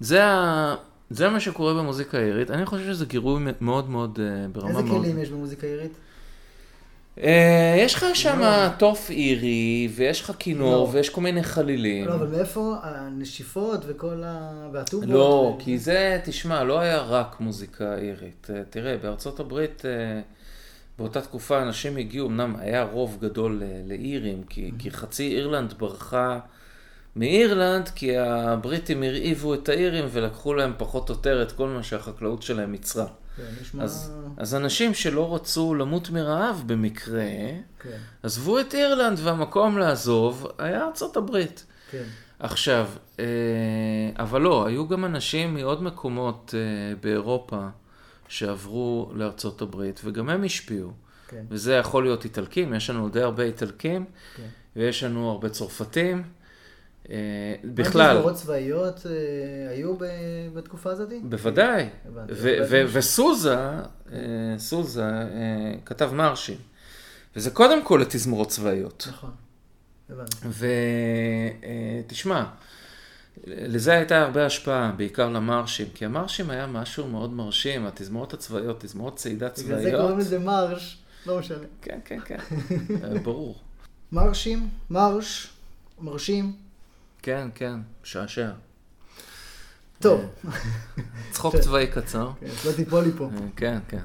זה 0.00 0.24
ה... 0.24 0.74
זה 1.12 1.28
מה 1.28 1.40
שקורה 1.40 1.74
במוזיקה 1.74 2.18
העירית. 2.18 2.50
אני 2.50 2.66
חושב 2.66 2.84
שזה 2.84 3.06
גירוי 3.06 3.42
מאוד 3.60 3.90
מאוד 3.90 4.18
uh, 4.18 4.52
ברמה 4.52 4.72
מאוד... 4.72 4.84
איזה 4.84 4.98
כלים 4.98 5.18
יש 5.18 5.28
במוזיקה 5.30 5.66
העירית? 5.66 5.92
Uh, 7.16 7.20
יש 7.78 7.94
לך 7.94 8.06
שם 8.14 8.68
תוף 8.78 9.10
אירי, 9.10 9.88
ויש 9.94 10.20
לך 10.20 10.32
כינור, 10.38 10.86
לא. 10.86 10.90
ויש 10.92 11.08
כל 11.08 11.20
מיני 11.20 11.42
חלילים. 11.42 12.06
לא, 12.06 12.14
אבל 12.14 12.26
מאיפה 12.26 12.76
הנשיפות 12.82 13.80
וכל 13.86 14.22
ה... 14.24 14.50
והטובות? 14.72 15.08
לא. 15.08 15.56
כי 15.58 15.78
זה, 15.78 16.20
תשמע, 16.24 16.64
לא 16.64 16.80
היה 16.80 16.98
רק 16.98 17.40
מוזיקה 17.40 17.96
אירית. 17.96 18.46
Uh, 18.50 18.52
תראה, 18.70 18.96
בארצות 19.02 19.40
הברית, 19.40 19.82
באותה 20.98 21.20
תקופה 21.20 21.62
אנשים 21.62 21.96
הגיעו, 21.96 22.28
אמנם 22.28 22.56
היה 22.58 22.82
רוב 22.82 23.18
גדול 23.20 23.62
לאירים, 23.86 24.42
כי. 24.48 24.70
כי 24.78 24.90
חצי 24.90 25.36
אירלנד 25.36 25.74
ברחה... 25.78 26.38
מאירלנד, 27.16 27.88
כי 27.88 28.18
הבריטים 28.18 29.02
הרעיבו 29.02 29.54
את 29.54 29.68
האירים 29.68 30.04
ולקחו 30.10 30.54
להם 30.54 30.72
פחות 30.78 31.10
או 31.10 31.14
יותר 31.14 31.42
את 31.42 31.52
כל 31.52 31.68
מה 31.68 31.82
שהחקלאות 31.82 32.42
שלהם 32.42 32.74
ייצרה. 32.74 33.06
כן, 33.36 33.80
אז, 33.80 34.12
אז 34.36 34.54
אנשים 34.54 34.94
שלא 34.94 35.34
רצו 35.34 35.74
למות 35.74 36.10
מרעב 36.10 36.62
במקרה, 36.66 37.24
כן. 37.80 37.98
עזבו 38.22 38.60
את 38.60 38.74
אירלנד 38.74 39.18
והמקום 39.22 39.78
לעזוב 39.78 40.46
היה 40.58 40.86
ארצות 40.86 41.16
הברית. 41.16 41.66
כן. 41.90 42.04
עכשיו, 42.38 42.88
אה, 43.20 43.24
אבל 44.18 44.40
לא, 44.40 44.66
היו 44.66 44.88
גם 44.88 45.04
אנשים 45.04 45.54
מעוד 45.54 45.82
מקומות 45.82 46.54
אה, 46.54 46.96
באירופה 47.00 47.66
שעברו 48.28 49.12
לארצות 49.14 49.62
הברית, 49.62 50.00
וגם 50.04 50.28
הם 50.28 50.44
השפיעו. 50.44 50.90
כן. 51.28 51.44
וזה 51.50 51.74
יכול 51.74 52.02
להיות 52.02 52.24
איטלקים, 52.24 52.74
יש 52.74 52.90
לנו 52.90 53.08
די 53.08 53.22
הרבה 53.22 53.42
איטלקים, 53.42 54.04
כן. 54.36 54.46
ויש 54.76 55.04
לנו 55.04 55.30
הרבה 55.30 55.48
צרפתים. 55.48 56.22
אה, 57.10 57.16
בכלל. 57.64 58.16
מסגרות 58.16 58.34
צבאיות 58.34 59.06
אה, 59.06 59.70
היו 59.70 59.94
בתקופה 60.54 60.90
הזאת? 60.90 61.08
בוודאי. 61.22 61.88
וסוזה, 62.92 63.56
אה, 64.12 64.18
סוזה 64.58 65.10
כתב 65.84 66.10
מרשים. 66.14 66.56
וזה 67.36 67.50
קודם 67.50 67.84
כל 67.84 67.98
לתזמורות 68.02 68.48
צבאיות. 68.48 69.08
נכון, 69.10 69.30
הבנתי. 70.10 70.36
ותשמע, 72.06 72.44
לזה 73.46 73.92
הייתה 73.92 74.22
הרבה 74.22 74.46
השפעה, 74.46 74.92
בעיקר 74.96 75.28
למרשים, 75.28 75.86
כי 75.94 76.04
המרשים 76.04 76.50
היה 76.50 76.66
משהו 76.66 77.08
מאוד 77.08 77.32
מרשים, 77.32 77.86
התזמורות 77.86 78.34
הצבאיות, 78.34 78.80
תזמורות 78.80 79.16
צעידה 79.16 79.50
צבאיות. 79.50 79.80
בגלל 79.80 79.90
זה 79.90 79.96
קוראים 79.98 80.18
לזה 80.18 80.38
מרש, 80.38 80.98
לא 81.26 81.38
משנה. 81.38 81.58
כן, 81.82 81.98
כן, 82.04 82.18
כן, 82.24 82.38
ברור. 83.24 83.58
מרשים, 84.12 84.68
מרש, 84.90 85.50
מרשים. 86.00 86.61
כן, 87.22 87.48
כן, 87.54 87.80
משעשע. 88.02 88.50
טוב. 90.00 90.24
צחוק 91.32 91.56
צבאי 91.56 91.86
קצר. 91.86 92.30
כן, 92.40 92.46
לא 92.66 92.72
תיפול 92.72 93.04
לי 93.04 93.10
פה. 93.16 93.24
אה, 93.24 93.30
כן, 93.56 93.78
כן. 93.88 94.02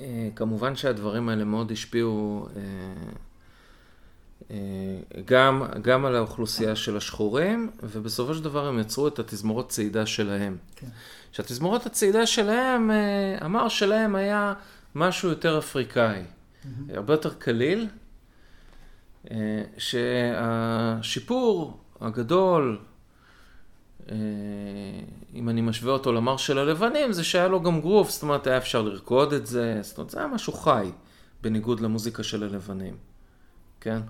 אה, 0.00 0.28
כמובן 0.36 0.76
שהדברים 0.76 1.28
האלה 1.28 1.44
מאוד 1.44 1.72
השפיעו 1.72 2.48
אה, 4.50 4.56
גם, 5.24 5.62
גם 5.82 6.04
על 6.04 6.16
האוכלוסייה 6.16 6.76
של 6.76 6.96
השחורים, 6.96 7.70
ובסופו 7.82 8.34
של 8.34 8.44
דבר 8.44 8.66
הם 8.66 8.78
יצרו 8.78 9.08
את 9.08 9.18
התזמורות 9.18 9.68
צעידה 9.68 10.06
שלהם. 10.06 10.56
כן. 10.76 10.86
שהתזמורות 11.32 11.86
הצעידה 11.86 12.26
שלהם, 12.26 12.90
המר 13.40 13.68
שלהם 13.68 14.14
היה 14.14 14.54
משהו 14.94 15.28
יותר 15.28 15.58
אפריקאי. 15.58 16.22
הרבה 16.88 17.14
יותר 17.14 17.34
קליל, 17.34 17.88
שהשיפור 19.78 21.82
הגדול, 22.02 22.78
אה, 24.10 24.16
אם 25.34 25.48
אני 25.48 25.60
משווה 25.60 25.92
אותו 25.92 26.12
למר 26.12 26.36
של 26.36 26.58
הלבנים, 26.58 27.12
זה 27.12 27.24
שהיה 27.24 27.48
לו 27.48 27.62
גם 27.62 27.80
גרוף, 27.80 28.10
זאת 28.10 28.22
אומרת, 28.22 28.46
היה 28.46 28.56
אפשר 28.56 28.82
לרקוד 28.82 29.32
את 29.32 29.46
זה, 29.46 29.78
זאת 29.82 29.98
אומרת, 29.98 30.10
זה 30.10 30.18
היה 30.18 30.28
משהו 30.28 30.52
חי, 30.52 30.90
בניגוד 31.40 31.80
למוזיקה 31.80 32.22
של 32.22 32.42
הלבנים, 32.42 32.96
כן? 33.80 34.00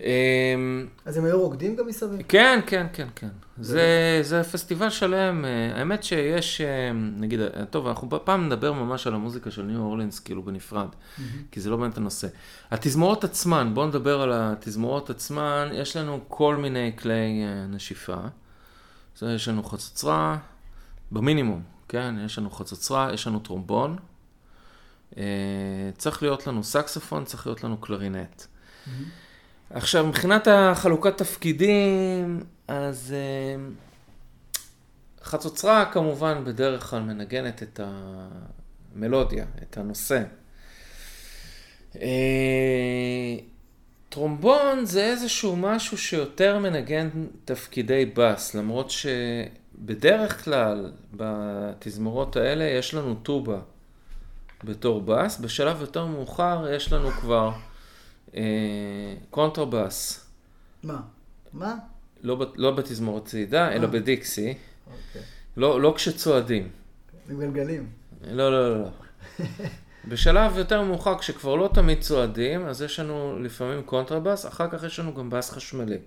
אמ, 0.00 0.86
אז 1.04 1.16
הם 1.16 1.24
היו 1.24 1.40
רוקדים 1.40 1.76
גם 1.76 1.86
מסביב? 1.86 2.22
כן, 2.28 2.60
כן, 2.66 2.86
כן, 2.92 3.08
כן. 3.14 3.28
זה, 3.60 4.18
זה 4.22 4.42
פסטיבל 4.42 4.90
שלם. 4.90 5.44
אה, 5.44 5.78
האמת 5.78 6.02
שיש, 6.04 6.60
אה, 6.60 6.92
נגיד, 6.92 7.40
אה, 7.40 7.64
טוב, 7.70 7.86
אנחנו 7.86 8.24
פעם 8.24 8.46
נדבר 8.46 8.72
ממש 8.72 9.06
על 9.06 9.14
המוזיקה 9.14 9.50
של 9.50 9.62
ניו 9.62 9.80
אורלינס, 9.80 10.20
כאילו 10.20 10.42
בנפרד, 10.42 10.88
mm-hmm. 10.88 11.20
כי 11.50 11.60
זה 11.60 11.70
לא 11.70 11.76
באמת 11.76 11.96
הנושא. 11.96 12.28
התזמורות 12.70 13.24
עצמן, 13.24 13.70
בואו 13.74 13.86
נדבר 13.86 14.20
על 14.20 14.32
התזמורות 14.34 15.10
עצמן. 15.10 15.68
יש 15.72 15.96
לנו 15.96 16.20
כל 16.28 16.56
מיני 16.56 16.92
כלי 16.98 17.44
נשיפה. 17.68 18.20
זה 19.16 19.32
יש 19.32 19.48
לנו 19.48 19.62
חצוצרה, 19.62 20.38
במינימום, 21.12 21.62
כן? 21.88 22.14
יש 22.24 22.38
לנו 22.38 22.50
חצוצרה, 22.50 23.10
יש 23.12 23.26
לנו 23.26 23.38
טרומבון. 23.38 23.96
צריך 25.98 26.22
להיות 26.22 26.46
לנו 26.46 26.64
סקסופון, 26.64 27.24
צריך 27.24 27.46
להיות 27.46 27.64
לנו 27.64 27.76
קלרינט. 27.76 28.42
Mm-hmm. 28.42 28.90
עכשיו, 29.70 30.06
מבחינת 30.06 30.48
החלוקת 30.50 31.18
תפקידים, 31.18 32.40
אז 32.68 33.14
uh, 33.14 35.24
חצוצרה 35.24 35.84
כמובן 35.92 36.44
בדרך 36.44 36.90
כלל 36.90 37.02
מנגנת 37.02 37.62
את 37.62 37.80
המלודיה, 38.94 39.44
את 39.62 39.78
הנושא. 39.78 40.22
Uh, 41.92 41.98
טרומבון 44.08 44.84
זה 44.84 45.04
איזשהו 45.04 45.56
משהו 45.56 45.98
שיותר 45.98 46.58
מנגן 46.58 47.08
תפקידי 47.44 48.10
בס, 48.14 48.54
למרות 48.54 48.90
שבדרך 48.90 50.44
כלל 50.44 50.92
בתזמורות 51.12 52.36
האלה 52.36 52.64
יש 52.64 52.94
לנו 52.94 53.14
טובה 53.14 53.58
בתור 54.64 55.00
בס, 55.00 55.38
בשלב 55.38 55.80
יותר 55.80 56.06
מאוחר 56.06 56.66
יש 56.72 56.92
לנו 56.92 57.10
כבר 57.10 57.50
אה, 58.36 59.14
קונטרבס. 59.30 60.26
מה? 60.82 61.00
מה? 61.52 61.74
לא, 62.22 62.46
לא 62.56 62.70
בתזמורת 62.70 63.24
צעידה, 63.24 63.72
אלא 63.72 63.82
אה. 63.82 63.90
בדיקסי. 63.90 64.54
אוקיי. 64.86 65.22
לא, 65.56 65.80
לא 65.80 65.92
כשצועדים. 65.96 66.68
עם 67.30 67.40
גלגלים. 67.40 67.90
לא, 68.30 68.52
לא, 68.52 68.70
לא. 68.70 68.84
לא. 68.84 68.88
בשלב 70.08 70.58
יותר 70.58 70.82
מאוחר, 70.82 71.18
כשכבר 71.18 71.54
לא 71.54 71.70
תמיד 71.74 72.00
צועדים, 72.00 72.66
אז 72.66 72.82
יש 72.82 73.00
לנו 73.00 73.38
לפעמים 73.42 73.82
קונטרבס, 73.82 74.46
אחר 74.46 74.70
כך 74.70 74.84
יש 74.84 75.00
לנו 75.00 75.14
גם 75.14 75.30
בס 75.30 75.50
חשמלי. 75.50 75.98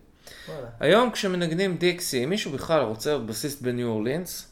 וואלה. 0.48 0.68
היום 0.80 1.12
כשמנגנים 1.12 1.78
דיקסי, 1.78 2.24
אם 2.24 2.30
מישהו 2.30 2.52
בכלל 2.52 2.82
רוצה 2.82 3.10
להיות 3.10 3.26
בסיסט 3.26 3.62
בניו 3.62 3.88
אורלינס, 3.88 4.52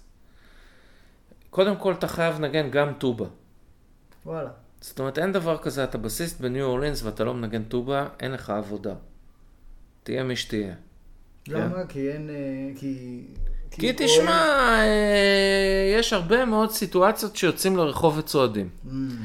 קודם 1.49 1.75
כל 1.75 1.93
אתה 1.93 2.07
חייב 2.07 2.41
לנגן 2.41 2.69
גם 2.69 2.93
טובה. 2.93 3.25
וואלה. 4.25 4.49
זאת 4.81 4.99
אומרת, 4.99 5.19
אין 5.19 5.31
דבר 5.31 5.57
כזה, 5.57 5.83
אתה 5.83 5.97
בסיסט 5.97 6.41
בניו 6.41 6.65
אורלינס 6.65 7.03
ואתה 7.03 7.23
לא 7.23 7.33
מנגן 7.33 7.63
טובה, 7.63 8.07
אין 8.19 8.31
לך 8.31 8.49
עבודה. 8.49 8.93
תהיה 10.03 10.23
מי 10.23 10.35
שתהיה. 10.35 10.73
למה? 11.47 11.85
כי 11.89 12.11
אין... 12.11 12.29
אה, 12.29 12.79
כי... 12.79 13.21
כי 13.71 13.93
פה 13.93 14.05
תשמע, 14.05 14.31
אה, 14.79 15.95
יש 15.99 16.13
הרבה 16.13 16.45
מאוד 16.45 16.71
סיטואציות 16.71 17.35
שיוצאים 17.35 17.77
לרחוב 17.77 18.17
וצועדים. 18.17 18.69
אין- 18.85 18.91
אמ, 19.11 19.17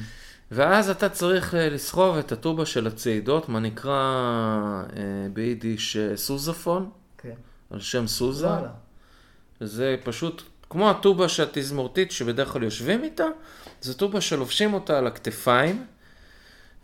ואז 0.50 0.90
אתה 0.90 1.08
צריך 1.08 1.54
אה, 1.54 1.68
לסחוב 1.68 2.16
את 2.16 2.32
הטובה 2.32 2.66
של 2.66 2.86
הצעידות, 2.86 3.48
מה 3.48 3.60
נקרא 3.60 4.02
ביידיש 5.32 5.96
סוזפון, 6.14 6.90
כן. 7.18 7.34
על 7.70 7.80
שם 7.80 8.06
סוזה. 8.06 8.46
וואלה. 8.46 8.68
זה 9.60 9.96
פשוט 10.04 10.42
כמו 10.70 10.90
הטובה 10.90 11.28
שהתזמורתית 11.28 12.10
שבדרך 12.12 12.48
כלל 12.48 12.62
יושבים 12.62 13.04
איתה, 13.04 13.25
זו 13.80 13.95
טובה 13.95 14.21
שלובשים 14.21 14.75
אותה 14.75 14.99
על 14.99 15.06
הכתפיים, 15.06 15.87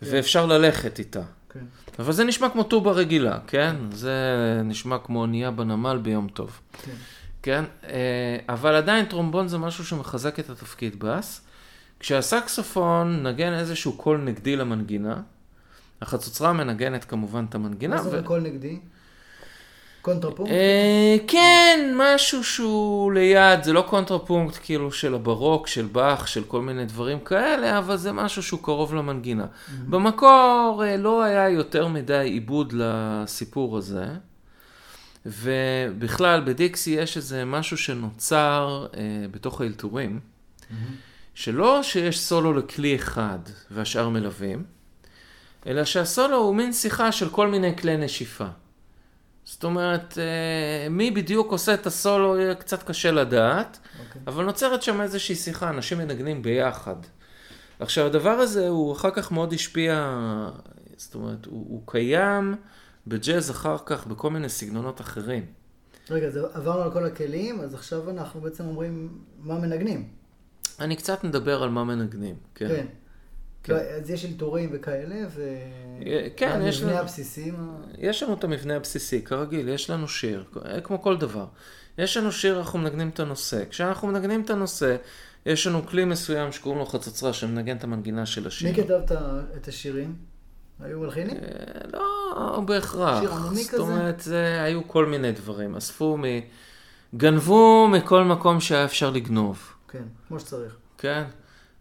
ואפשר 0.01 0.45
ללכת 0.45 0.99
איתה. 0.99 1.21
כן. 1.49 1.59
אבל 1.99 2.13
זה 2.13 2.23
נשמע 2.23 2.49
כמו 2.49 2.63
טובה 2.63 2.91
רגילה, 2.91 3.39
כן? 3.47 3.75
זה 3.91 4.11
נשמע 4.65 4.97
כמו 4.97 5.21
אונייה 5.21 5.51
בנמל 5.51 5.99
ביום 6.03 6.27
טוב. 6.27 6.59
כן. 6.83 6.91
כן? 7.43 7.63
אה, 7.83 8.37
אבל 8.49 8.75
עדיין 8.75 9.05
טרומבון 9.05 9.47
זה 9.47 9.57
משהו 9.57 9.85
שמחזק 9.85 10.39
את 10.39 10.49
התפקיד 10.49 10.99
בס. 10.99 11.41
כשהסקסופון 11.99 13.27
נגן 13.27 13.53
איזשהו 13.53 13.97
קול 13.97 14.17
נגדי 14.17 14.55
למנגינה, 14.55 15.21
החצוצרה 16.01 16.53
מנגנת 16.53 17.05
כמובן 17.05 17.45
את 17.49 17.55
המנגינה. 17.55 17.95
מה 17.95 18.03
זה 18.03 18.21
ו- 18.21 18.23
קול 18.23 18.41
נגדי? 18.41 18.79
קונטרפונקט? 20.03 20.53
אה, 20.53 21.15
כן, 21.27 21.93
משהו 21.95 22.43
שהוא 22.43 23.13
ליד, 23.13 23.63
זה 23.63 23.73
לא 23.73 23.81
קונטרפונקט 23.81 24.59
כאילו 24.63 24.91
של 24.91 25.15
הברוק, 25.15 25.67
של 25.67 25.85
באך, 25.85 26.27
של 26.27 26.43
כל 26.43 26.61
מיני 26.61 26.85
דברים 26.85 27.19
כאלה, 27.19 27.77
אבל 27.77 27.97
זה 27.97 28.11
משהו 28.11 28.43
שהוא 28.43 28.59
קרוב 28.63 28.95
למנגינה. 28.95 29.45
במקור 29.89 30.83
אה, 30.85 30.97
לא 30.97 31.23
היה 31.23 31.49
יותר 31.49 31.87
מדי 31.87 32.23
עיבוד 32.23 32.73
לסיפור 32.77 33.77
הזה, 33.77 34.05
ובכלל 35.25 36.41
בדיקסי 36.45 36.89
יש 36.89 37.17
איזה 37.17 37.45
משהו 37.45 37.77
שנוצר 37.77 38.87
אה, 38.97 39.01
בתוך 39.31 39.61
האלתורים, 39.61 40.19
שלא 41.33 41.83
שיש 41.83 42.19
סולו 42.19 42.53
לכלי 42.53 42.95
אחד 42.95 43.39
והשאר 43.71 44.09
מלווים, 44.09 44.63
אלא 45.67 45.85
שהסולו 45.85 46.37
הוא 46.37 46.55
מין 46.55 46.73
שיחה 46.73 47.11
של 47.11 47.29
כל 47.29 47.47
מיני 47.47 47.77
כלי 47.77 47.97
נשיפה. 47.97 48.47
זאת 49.45 49.63
אומרת, 49.63 50.17
אה, 50.17 50.89
מי 50.89 51.11
בדיוק 51.11 51.51
עושה 51.51 51.73
את 51.73 51.85
הסולו 51.85 52.37
יהיה 52.37 52.55
קצת 52.55 52.83
קשה 52.83 53.11
לדעת, 53.11 53.79
אוקיי. 54.07 54.21
אבל 54.27 54.45
נוצרת 54.45 54.83
שם 54.83 55.01
איזושהי 55.01 55.35
שיחה, 55.35 55.69
אנשים 55.69 55.97
מנגנים 55.97 56.41
ביחד. 56.41 56.95
עכשיו, 57.79 58.05
הדבר 58.05 58.29
הזה 58.29 58.67
הוא 58.67 58.93
אחר 58.93 59.11
כך 59.11 59.31
מאוד 59.31 59.53
השפיע, 59.53 60.17
זאת 60.97 61.15
אומרת, 61.15 61.45
הוא, 61.45 61.65
הוא 61.69 61.81
קיים 61.85 62.55
בג'אז 63.07 63.51
אחר 63.51 63.77
כך 63.85 64.07
בכל 64.07 64.29
מיני 64.29 64.49
סגנונות 64.49 65.01
אחרים. 65.01 65.45
רגע, 66.09 66.27
אז 66.27 66.39
עברנו 66.53 66.81
על 66.81 66.91
כל 66.91 67.05
הכלים, 67.05 67.61
אז 67.61 67.73
עכשיו 67.73 68.09
אנחנו 68.09 68.41
בעצם 68.41 68.65
אומרים 68.65 69.21
מה 69.39 69.59
מנגנים. 69.59 70.07
אני 70.79 70.95
קצת 70.95 71.23
מדבר 71.23 71.63
על 71.63 71.69
מה 71.69 71.83
מנגנים, 71.83 72.35
כן. 72.55 72.67
כן. 72.67 72.85
כן. 73.63 73.73
לא, 73.73 73.79
אז 73.79 74.09
יש 74.09 74.25
אלתורים 74.25 74.69
וכאלה, 74.73 75.15
ו... 75.29 75.55
כן, 76.35 76.59
יש 76.63 76.77
המבנה 76.77 76.91
לנו- 76.91 77.01
הבסיסי, 77.01 77.51
מה... 77.51 77.75
יש 77.97 78.23
לנו 78.23 78.33
את 78.33 78.43
המבנה 78.43 78.75
הבסיסי, 78.75 79.21
כרגיל, 79.21 79.69
יש 79.69 79.89
לנו 79.89 80.07
שיר, 80.07 80.43
כמו 80.83 81.01
כל 81.01 81.17
דבר. 81.17 81.45
יש 81.97 82.17
לנו 82.17 82.31
שיר, 82.31 82.59
אנחנו 82.59 82.79
מנגנים 82.79 83.09
את 83.09 83.19
הנושא. 83.19 83.63
כשאנחנו 83.69 84.07
מנגנים 84.07 84.41
את 84.41 84.49
הנושא, 84.49 84.95
יש 85.45 85.67
לנו 85.67 85.87
כלי 85.87 86.05
מסוים 86.05 86.51
שקוראים 86.51 86.79
לו 86.79 86.85
חצוצרה, 86.85 87.33
שמנגן 87.33 87.77
את 87.77 87.83
המנגינה 87.83 88.25
של 88.25 88.47
השיר. 88.47 88.71
מי 88.71 88.75
כתב 88.83 88.99
את 89.57 89.67
השירים? 89.67 90.15
היו 90.79 90.99
מלחינים? 90.99 91.37
אה, 91.37 91.87
לא 91.93 92.61
בהכרח. 92.65 93.19
שיר 93.21 93.33
עממי 93.33 93.63
זאת 93.63 93.71
כזה? 93.71 93.81
אומרת, 93.81 94.19
זה, 94.19 94.61
היו 94.63 94.87
כל 94.87 95.05
מיני 95.05 95.31
דברים. 95.31 95.75
אספו 95.75 96.17
מ... 96.17 96.23
גנבו 97.15 97.87
מכל 97.87 98.23
מקום 98.23 98.59
שהיה 98.59 98.85
אפשר 98.85 99.09
לגנוב, 99.09 99.73
כן, 99.87 100.03
כמו 100.27 100.39
שצריך. 100.39 100.75
כן? 100.97 101.23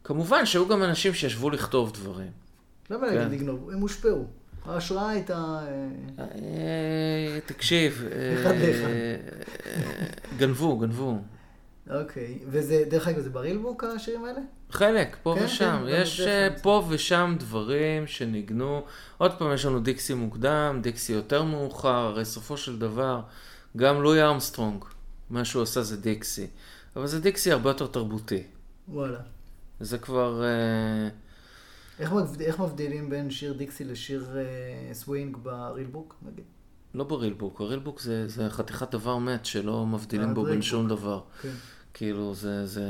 כמובן 0.05 0.47
שהיו 0.47 0.69
גם 0.69 0.83
אנשים 0.83 1.15
שישבו 1.15 1.51
לכתוב 1.51 1.93
דברים. 1.93 2.31
למה 2.91 3.09
כן. 3.09 3.15
להגיד 3.15 3.41
לגנוב? 3.41 3.71
הם 3.71 3.81
הושפעו. 3.81 4.27
ההשראה 4.65 5.11
הייתה... 5.11 5.35
אה, 5.35 6.25
אה, 6.25 7.41
תקשיב, 7.47 8.05
אה, 8.13 9.17
גנבו, 10.39 10.79
גנבו. 10.79 11.19
אוקיי. 11.91 12.39
וזה, 12.47 12.85
דרך 12.91 13.09
אגב, 13.09 13.21
זה 13.21 13.31
ב 13.31 13.37
Real 13.37 13.61
Book 13.61 13.85
השירים 13.85 14.25
האלה? 14.25 14.41
חלק, 14.71 15.17
פה 15.23 15.35
כן, 15.39 15.45
ושם. 15.45 15.85
כן, 15.87 15.89
יש 15.89 16.21
פה 16.63 16.85
ושם 16.89 17.37
דברים 17.39 18.07
שניגנו. 18.07 18.83
עוד 19.19 19.33
פעם, 19.39 19.53
יש 19.53 19.65
לנו 19.65 19.81
דיקסי 19.81 20.15
מוקדם, 20.15 20.79
דיקסי 20.83 21.13
יותר 21.13 21.43
מאוחר, 21.43 21.89
הרי 21.89 22.25
סופו 22.25 22.57
של 22.57 22.79
דבר, 22.79 23.21
גם 23.77 24.03
לואי 24.03 24.23
ארמסטרונג, 24.23 24.85
מה 25.31 25.45
שהוא 25.45 25.63
עשה 25.63 25.83
זה 25.83 25.97
דיקסי. 25.97 26.47
אבל 26.97 27.07
זה 27.07 27.21
דיקסי 27.21 27.53
הרבה 27.53 27.71
יותר 27.71 27.87
תרבותי. 27.87 28.43
וואלה. 28.89 29.19
זה 29.83 29.99
כבר... 29.99 30.43
אה, 30.45 31.09
איך, 31.99 32.13
מבד... 32.13 32.41
איך 32.41 32.61
מבדילים 32.61 33.11
בין 33.11 33.31
שיר 33.31 33.53
דיקסי 33.53 33.85
לשיר 33.85 34.37
אה, 34.37 34.95
סווינג 34.95 35.37
ב 35.43 35.50
Real 35.50 35.79
Book, 35.79 36.15
נגיד? 36.23 36.45
לא 36.95 37.05
ברילבוק, 37.05 37.61
הרילבוק 37.61 38.01
זה, 38.01 38.29
זה 38.29 38.51
חתיכת 38.51 38.91
דבר 38.95 39.19
מת 39.19 39.47
שלא 39.47 39.87
מבדילים 39.87 40.35
בו 40.35 40.45
בין. 40.45 40.63
שום 40.63 40.89
דבר. 40.89 41.21
כן. 41.43 41.49
כאילו, 41.95 42.35
זה, 42.35 42.67
זה... 42.67 42.83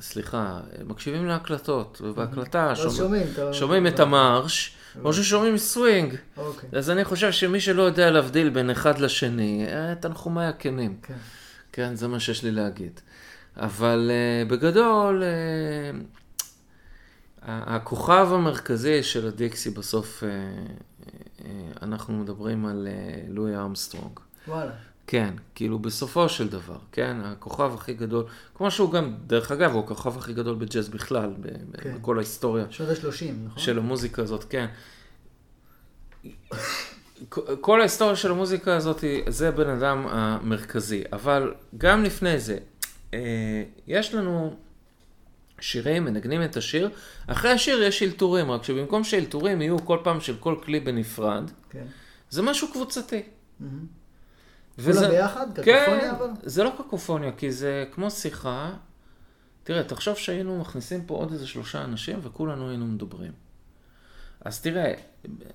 סליחה, 0.00 0.60
מקשיבים 0.86 1.26
להקלטות, 1.26 2.00
ובהקלטה 2.04 2.70
אז 2.70 2.78
שומע- 2.78 2.90
שומעים. 2.90 3.26
שומעים 3.52 3.86
את 3.86 4.00
המארש, 4.00 4.76
או 5.04 5.12
ששומעים 5.12 5.58
סווינג. 5.58 6.14
אוקיי. 6.36 6.68
אז 6.72 6.90
אני 6.90 7.04
חושב 7.04 7.32
שמי 7.32 7.60
שלא 7.60 7.82
יודע 7.82 8.10
להבדיל 8.10 8.50
בין 8.50 8.70
אחד 8.70 8.98
לשני, 8.98 9.66
אה, 9.68 9.94
תנחומיי 9.94 10.46
הכנים. 10.46 10.96
כן. 11.02 11.14
כן, 11.72 11.94
זה 11.94 12.08
מה 12.08 12.20
שיש 12.20 12.42
לי 12.44 12.50
להגיד. 12.50 13.00
אבל 13.56 14.10
uh, 14.10 14.50
בגדול, 14.50 15.22
uh, 15.22 15.96
הכוכב 17.42 18.28
המרכזי 18.30 19.02
של 19.02 19.26
הדיקסי 19.26 19.70
בסוף, 19.70 20.22
uh, 20.22 20.26
uh, 20.26 21.42
אנחנו 21.82 22.14
מדברים 22.14 22.66
על 22.66 22.88
uh, 22.90 23.32
לואי 23.32 23.56
ארמסטרונג. 23.56 24.20
וואלה. 24.48 24.72
כן, 25.06 25.34
כאילו 25.54 25.78
בסופו 25.78 26.28
של 26.28 26.48
דבר, 26.48 26.78
כן, 26.92 27.16
הכוכב 27.24 27.74
הכי 27.74 27.94
גדול, 27.94 28.24
כמו 28.54 28.70
שהוא 28.70 28.92
גם, 28.92 29.14
דרך 29.26 29.50
אגב, 29.50 29.72
הוא 29.72 29.84
הכוכב 29.84 30.18
הכי 30.18 30.32
גדול 30.32 30.54
בג'אז 30.56 30.88
בכלל, 30.88 31.34
ב- 31.40 31.80
כן. 31.80 31.94
בכל 31.94 32.16
ההיסטוריה 32.18 32.64
שנות 32.70 32.88
ה-30, 32.88 33.24
נכון? 33.44 33.58
של 33.58 33.78
המוזיקה 33.78 34.22
הזאת, 34.22 34.44
כן. 34.44 34.66
כל 37.60 37.80
ההיסטוריה 37.80 38.16
של 38.16 38.30
המוזיקה 38.30 38.76
הזאת, 38.76 39.04
זה 39.28 39.50
בן 39.50 39.68
אדם 39.68 40.06
המרכזי. 40.08 41.02
אבל 41.12 41.54
גם 41.78 42.02
לפני 42.04 42.40
זה, 42.40 42.58
יש 43.86 44.14
לנו 44.14 44.56
שירים, 45.60 46.04
מנגנים 46.04 46.42
את 46.44 46.56
השיר. 46.56 46.90
אחרי 47.26 47.50
השיר 47.50 47.82
יש 47.82 48.02
אלתורים, 48.02 48.50
רק 48.50 48.64
שבמקום 48.64 49.04
שאלתורים 49.04 49.62
יהיו 49.62 49.78
כל 49.84 49.98
פעם 50.04 50.20
של 50.20 50.36
כל 50.36 50.56
כלי 50.64 50.80
בנפרד, 50.80 51.50
כן. 51.70 51.84
זה 52.30 52.42
משהו 52.42 52.72
קבוצתי. 52.72 53.22
מהמם. 53.60 53.86
וזה- 54.78 54.98
כולם 55.00 55.10
ביחד? 55.10 55.46
כן, 55.64 56.10
אבל? 56.18 56.28
זה 56.42 56.64
לא 56.64 56.72
קקופוניה, 56.78 57.32
כי 57.32 57.52
זה 57.52 57.84
כמו 57.92 58.10
שיחה. 58.10 58.72
תראה, 59.64 59.82
תחשוב 59.84 60.16
שהיינו 60.16 60.60
מכניסים 60.60 61.04
פה 61.06 61.14
עוד 61.14 61.32
איזה 61.32 61.46
שלושה 61.46 61.84
אנשים 61.84 62.18
וכולנו 62.22 62.68
היינו 62.68 62.86
מדברים. 62.86 63.32
אז 64.40 64.60
תראה, 64.62 64.92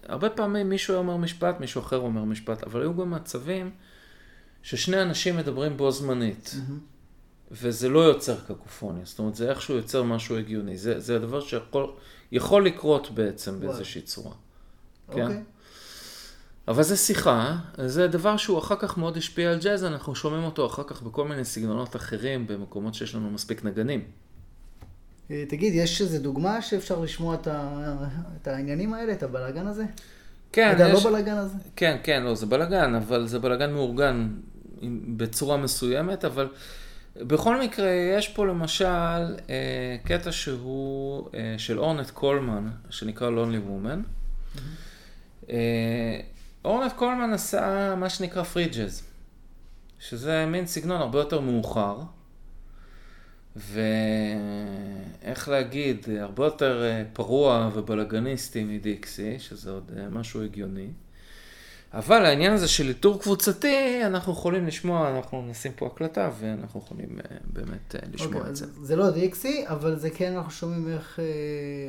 הרבה 0.04 0.30
פעמים 0.30 0.70
מישהו 0.70 0.96
אומר 0.96 1.18
משפט, 1.18 1.60
מישהו 1.60 1.82
אחר 1.82 1.98
אומר 1.98 2.24
משפט, 2.24 2.64
אבל 2.64 2.82
היו 2.82 2.98
גם 2.98 3.12
מצבים 3.12 3.72
ששני 4.64 5.02
אנשים 5.02 5.38
מדברים 5.38 5.78
בו 5.78 5.92
זמנית, 5.92 6.56
מהמם. 6.58 6.80
וזה 7.52 7.90
לא 7.90 8.00
יוצר 8.00 8.36
קקופוניה, 8.48 9.06
זאת 9.06 9.20
אומרת, 9.20 9.36
זה 9.36 9.50
איכשהו 9.50 9.76
יוצר 9.76 10.04
משהו 10.04 10.38
הגיוני. 10.38 10.78
זה, 10.78 11.00
זה 11.00 11.16
הדבר 11.16 11.42
שיכול 11.42 11.92
יכול 12.32 12.66
לקרות 12.66 13.12
בעצם 13.12 13.52
וואי. 13.52 13.68
באיזושהי 13.68 14.02
צורה. 14.02 14.34
כן? 15.12 15.22
אוקיי. 15.22 15.44
אבל 16.68 16.84
זה 16.84 16.98
שיחה, 16.98 17.58
זה 17.86 18.08
דבר 18.08 18.38
שהוא 18.38 18.60
אחר 18.60 18.76
כך 18.76 18.98
מאוד 18.98 19.18
השפיע 19.18 19.52
על 19.52 19.60
ג'אז, 19.60 19.84
אנחנו 19.84 20.16
שומעים 20.16 20.44
אותו 20.44 20.66
אחר 20.66 20.84
כך 20.88 21.02
בכל 21.02 21.28
מיני 21.28 21.46
סגנונות 21.46 21.96
אחרים, 21.96 22.48
במקומות 22.48 22.94
שיש 22.94 23.16
לנו 23.16 23.32
מספיק 23.32 23.66
נגנים. 23.66 24.04
אה, 25.32 25.44
תגיד, 25.50 25.74
יש 25.76 26.02
איזו 26.02 26.20
דוגמה 26.20 26.62
שאפשר 26.62 27.00
לשמוע 27.00 27.36
את, 27.36 27.48
ה... 27.48 27.78
את 28.42 28.48
העניינים 28.48 28.94
האלה, 28.94 29.14
את 29.14 29.24
הבלאגן 29.24 29.68
הזה? 29.68 29.86
כן, 30.52 30.76
אתה 30.76 30.88
יש... 30.88 31.06
לא 31.06 31.12
בלאגן 31.12 31.38
הזה? 31.38 31.56
כן, 31.76 31.98
כן, 32.04 32.24
לא, 32.24 32.36
זה 32.36 32.46
בלאגן, 32.46 32.96
אבל 32.96 33.28
זה 33.28 33.40
בלאגן 33.40 33.74
מאורגן 33.74 34.30
בצורה 35.18 35.58
מסוימת, 35.58 36.26
אבל 36.26 36.48
בכל 37.28 37.62
מקרה, 37.62 37.90
יש 37.90 38.28
פה 38.28 38.46
למשל 38.46 38.86
אה, 39.50 39.98
קטע 40.04 40.32
שהוא 40.32 41.30
אה, 41.34 41.56
של 41.58 41.80
אורנט 41.80 42.10
קולמן, 42.10 42.70
שנקרא 42.90 43.30
Lonely 43.30 43.70
Woman. 43.70 43.98
Mm-hmm. 43.98 44.60
אה, 45.50 46.20
אורנט 46.66 46.94
קולמן 46.94 47.34
עשה 47.34 47.96
מה 47.96 48.10
שנקרא 48.10 48.44
פרי 48.44 48.66
ג'אז, 48.66 49.04
שזה 50.00 50.46
מין 50.46 50.66
סגנון 50.66 51.02
הרבה 51.02 51.20
יותר 51.20 51.40
מאוחר, 51.40 52.00
ואיך 53.56 55.50
להגיד, 55.50 56.08
הרבה 56.20 56.46
יותר 56.46 56.84
אה, 56.84 57.04
פרוע 57.14 57.70
ובלאגניסטי 57.74 58.64
מדיקסי, 58.64 59.40
שזה 59.40 59.72
עוד 59.72 59.92
אה, 59.98 60.10
משהו 60.10 60.44
הגיוני. 60.44 60.88
אבל 61.94 62.26
העניין 62.26 62.54
הזה 62.54 62.68
של 62.68 62.88
איתור 62.88 63.22
קבוצתי, 63.22 64.06
אנחנו 64.06 64.34
יכולים 64.34 64.68
לשמוע, 64.68 65.18
אנחנו 65.18 65.46
נשים 65.50 65.72
פה 65.76 65.88
הקלטה 65.88 66.30
ואנחנו 66.40 66.80
יכולים 66.86 67.20
אה, 67.20 67.38
באמת 67.46 67.96
לשמוע 68.14 68.34
okay, 68.34 68.36
אוקיי, 68.36 68.50
את 68.50 68.56
זה. 68.56 68.66
זה 68.82 68.96
לא 68.96 69.10
דיקסי, 69.10 69.64
אבל 69.68 70.00
זה 70.00 70.10
כן, 70.10 70.34
אנחנו 70.36 70.52
שומעים 70.52 70.88
איך, 70.88 71.20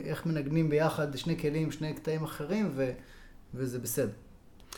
איך 0.05 0.27
מנגנים 0.27 0.71
ביחד 0.71 1.17
שני 1.17 1.39
כלים, 1.39 1.73
שני 1.73 1.95
קטעים 1.95 2.25
אחרים, 2.25 2.71
ו, 2.77 2.91
וזה 3.55 3.79
בסדר. 3.79 4.13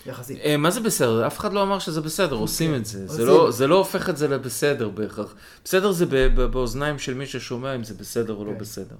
יחסית. 0.07 0.39
אה, 0.45 0.57
מה 0.57 0.71
זה 0.71 0.81
בסדר? 0.81 1.27
אף 1.27 1.39
אחד 1.39 1.53
לא 1.53 1.63
אמר 1.63 1.79
שזה 1.79 2.01
בסדר, 2.01 2.37
עושים 2.37 2.75
את 2.75 2.87
זה. 2.87 3.25
לא- 3.25 3.51
זה 3.51 3.67
לא 3.67 3.79
הופך 3.79 4.09
את 4.09 4.17
זה 4.17 4.29
לבסדר 4.29 4.89
בהכרח. 4.89 5.35
בסדר 5.65 5.93
זה 5.93 6.07
באוזניים 6.35 6.99
של 6.99 7.15
מי 7.15 7.27
ששומע 7.27 7.75
אם 7.75 7.85
זה 7.85 7.95
בסדר 7.95 8.35
או 8.35 8.45
לא 8.45 8.53
כן. 8.53 8.59
בסדר. 8.59 8.97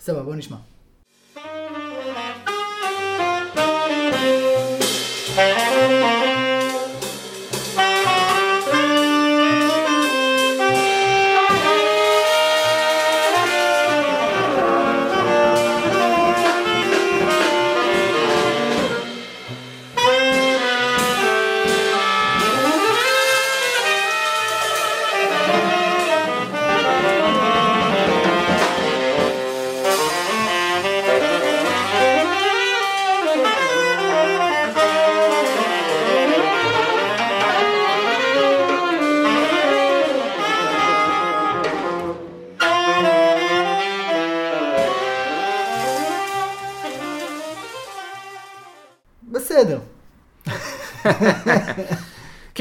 סבבה, 0.00 0.22
בוא 0.22 0.34
נשמע. 0.34 0.56
Música 5.36 6.03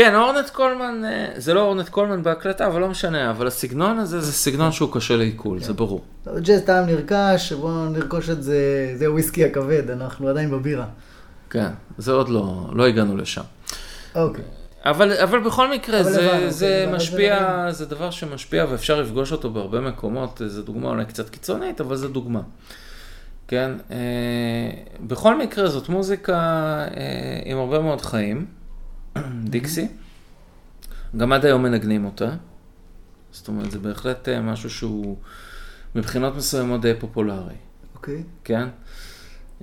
כן, 0.03 0.15
אורנט 0.15 0.49
קולמן, 0.49 1.01
אה, 1.05 1.27
זה 1.35 1.53
לא 1.53 1.61
אורנט 1.61 1.89
קולמן 1.89 2.23
בהקלטה, 2.23 2.67
אבל 2.67 2.81
לא 2.81 2.89
משנה, 2.89 3.31
אבל 3.31 3.47
הסגנון 3.47 3.99
הזה 3.99 4.21
זה 4.21 4.31
סגנון 4.31 4.71
שהוא 4.71 4.93
קשה 4.93 5.15
לעיכול, 5.15 5.59
זה 5.59 5.73
ברור. 5.73 6.03
ג'אז 6.39 6.61
טעם 6.61 6.85
נרכש, 6.85 7.53
בואו 7.53 7.89
נרכוש 7.89 8.29
את 8.29 8.43
זה, 8.43 8.91
זה 8.95 9.11
וויסקי 9.11 9.45
הכבד, 9.45 9.89
אנחנו 9.89 10.29
עדיין 10.29 10.51
בבירה. 10.51 10.85
כן, 11.49 11.67
זה 11.97 12.11
עוד 12.11 12.29
לא, 12.29 12.69
לא 12.73 12.87
הגענו 12.87 13.17
לשם. 13.17 13.41
אוקיי. 14.15 14.43
אבל, 14.85 15.11
אבל 15.11 15.39
בכל 15.39 15.71
מקרה, 15.71 15.99
אבל 15.99 16.11
זה, 16.11 16.33
הבנו, 16.33 16.51
זה 16.51 16.85
כן, 16.87 16.95
משפיע, 16.95 17.65
זה 17.71 17.85
דבר 17.85 18.11
שמשפיע 18.11 18.65
ואפשר 18.69 19.01
לפגוש 19.01 19.31
אותו 19.31 19.49
בהרבה 19.49 19.79
מקומות, 19.79 20.41
זו 20.45 20.61
דוגמה 20.61 20.89
אולי 20.89 21.05
קצת 21.05 21.29
קיצונית, 21.29 21.81
אבל 21.81 21.95
זו 21.95 22.07
דוגמה. 22.07 22.41
כן, 23.47 23.71
אה, 23.91 23.97
בכל 24.99 25.37
מקרה 25.37 25.67
זאת 25.67 25.89
מוזיקה 25.89 26.35
אה, 26.97 27.39
עם 27.45 27.57
הרבה 27.57 27.79
מאוד 27.79 28.01
חיים. 28.01 28.45
דיקסי. 29.53 29.87
גם 31.17 31.33
עד 31.33 31.45
היום 31.45 31.63
מנגנים 31.63 32.05
אותה. 32.05 32.35
זאת 33.31 33.47
אומרת, 33.47 33.71
זה 33.71 33.79
בהחלט 33.79 34.29
אה, 34.29 34.41
משהו 34.41 34.69
שהוא 34.69 35.17
מבחינות 35.95 36.35
מסוימות 36.35 36.81
די 36.81 36.93
פופולרי. 36.99 37.55
אוקיי. 37.95 38.15
Okay. 38.15 38.23
כן? 38.43 38.67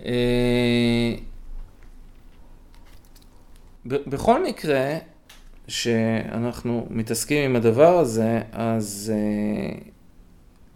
אה, 0.04 1.14
בכל 3.86 4.44
מקרה 4.44 4.98
שאנחנו 5.68 6.86
מתעסקים 6.90 7.50
עם 7.50 7.56
הדבר 7.56 7.98
הזה, 7.98 8.40
אז 8.52 9.12
אה, 9.14 9.78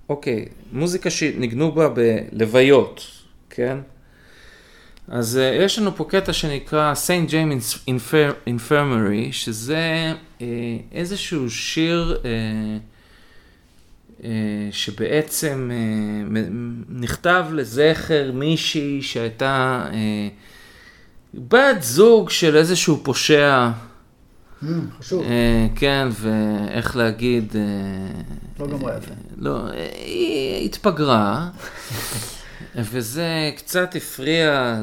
אוקיי, 0.08 0.48
מוזיקה 0.72 1.10
שניגנו 1.10 1.72
בה 1.72 1.88
בלוויות, 1.88 3.06
כן? 3.50 3.78
אז 5.08 5.40
uh, 5.42 5.62
יש 5.62 5.78
לנו 5.78 5.96
פה 5.96 6.04
קטע 6.04 6.32
שנקרא 6.32 6.94
St. 7.06 7.30
James 7.30 7.88
Infirmary, 8.48 9.32
שזה 9.32 10.12
uh, 10.38 10.42
איזשהו 10.92 11.50
שיר 11.50 12.18
uh, 12.22 12.26
uh, 14.20 14.24
שבעצם 14.70 15.70
uh, 15.70 16.36
נכתב 16.88 17.44
לזכר 17.52 18.30
מישהי 18.34 19.02
שהייתה 19.02 19.86
uh, 19.90 19.94
בת 21.34 21.82
זוג 21.82 22.30
של 22.30 22.56
איזשהו 22.56 23.00
פושע. 23.02 23.70
Mm, 24.62 24.66
חשוב. 24.98 25.22
Uh, 25.22 25.26
כן, 25.78 26.08
ואיך 26.10 26.96
להגיד... 26.96 27.52
Uh, 27.52 28.60
לא 28.60 28.66
גמרה 28.66 28.96
יפה. 28.96 29.14
לא, 29.36 29.58
היא 30.06 30.64
התפגרה. 30.64 31.48
וזה 32.77 33.50
קצת 33.57 33.94
הפריע 33.96 34.79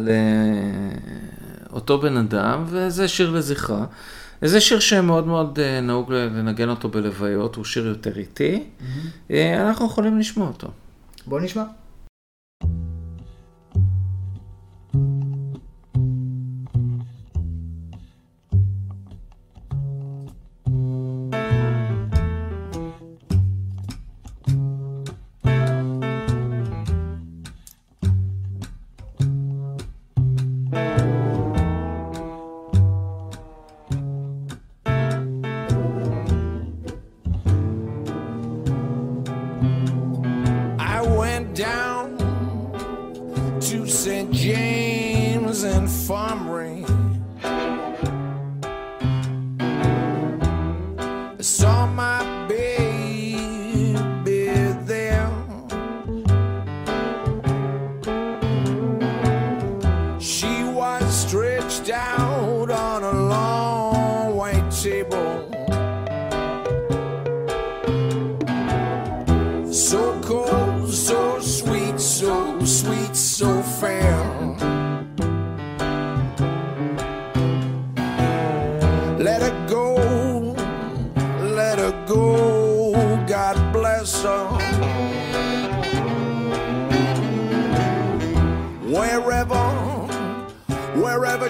לאותו 1.70 1.98
בן 1.98 2.18
אדם, 2.18 2.64
וזה 2.68 3.08
שיר 3.08 3.30
לזכרה. 3.30 3.86
זה 4.42 4.62
שיר 4.62 4.80
שמאוד 4.80 5.28
מאוד 5.28 5.60
אה, 5.60 5.82
נהוג 5.82 6.14
לנגן 6.14 6.70
אותו 6.70 6.90
בלוויות, 6.90 7.56
הוא 7.56 7.66
שיר 7.66 7.88
יותר 7.88 8.18
איטי. 8.18 8.64
Mm-hmm. 8.80 9.32
אנחנו 9.58 9.86
יכולים 9.86 10.20
לשמוע 10.20 10.48
אותו. 10.48 10.68
בוא 11.26 11.40
נשמע. 11.40 11.64
So 51.42 51.81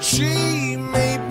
wherever 0.02 0.04
she 0.04 0.78
may 0.78 1.18
be. 1.30 1.31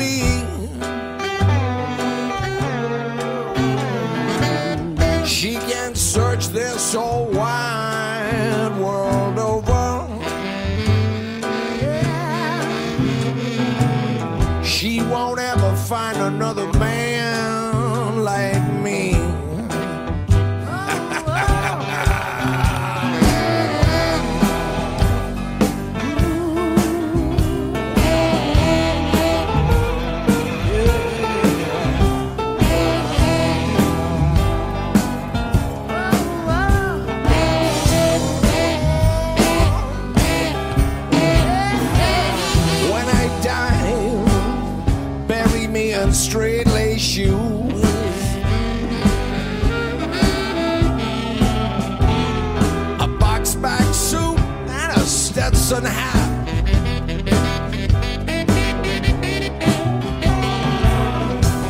Lace 46.91 47.01
shoes. 47.01 47.85
A 53.01 53.09
box 53.19 53.55
back 53.55 53.95
suit 53.95 54.39
and 54.69 54.97
a 54.97 55.01
Stetson 55.01 55.85
hat. 55.85 56.29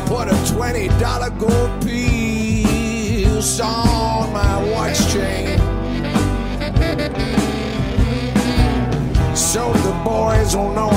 Put 0.07 0.27
a 0.27 0.53
twenty 0.53 0.87
dollar 0.99 1.29
gold 1.31 1.85
piece 1.85 3.59
on 3.59 4.33
my 4.33 4.71
watch 4.71 4.99
chain. 5.13 5.59
So 9.35 9.73
the 9.73 9.93
boys 10.03 10.55
will 10.55 10.73
know 10.73 10.90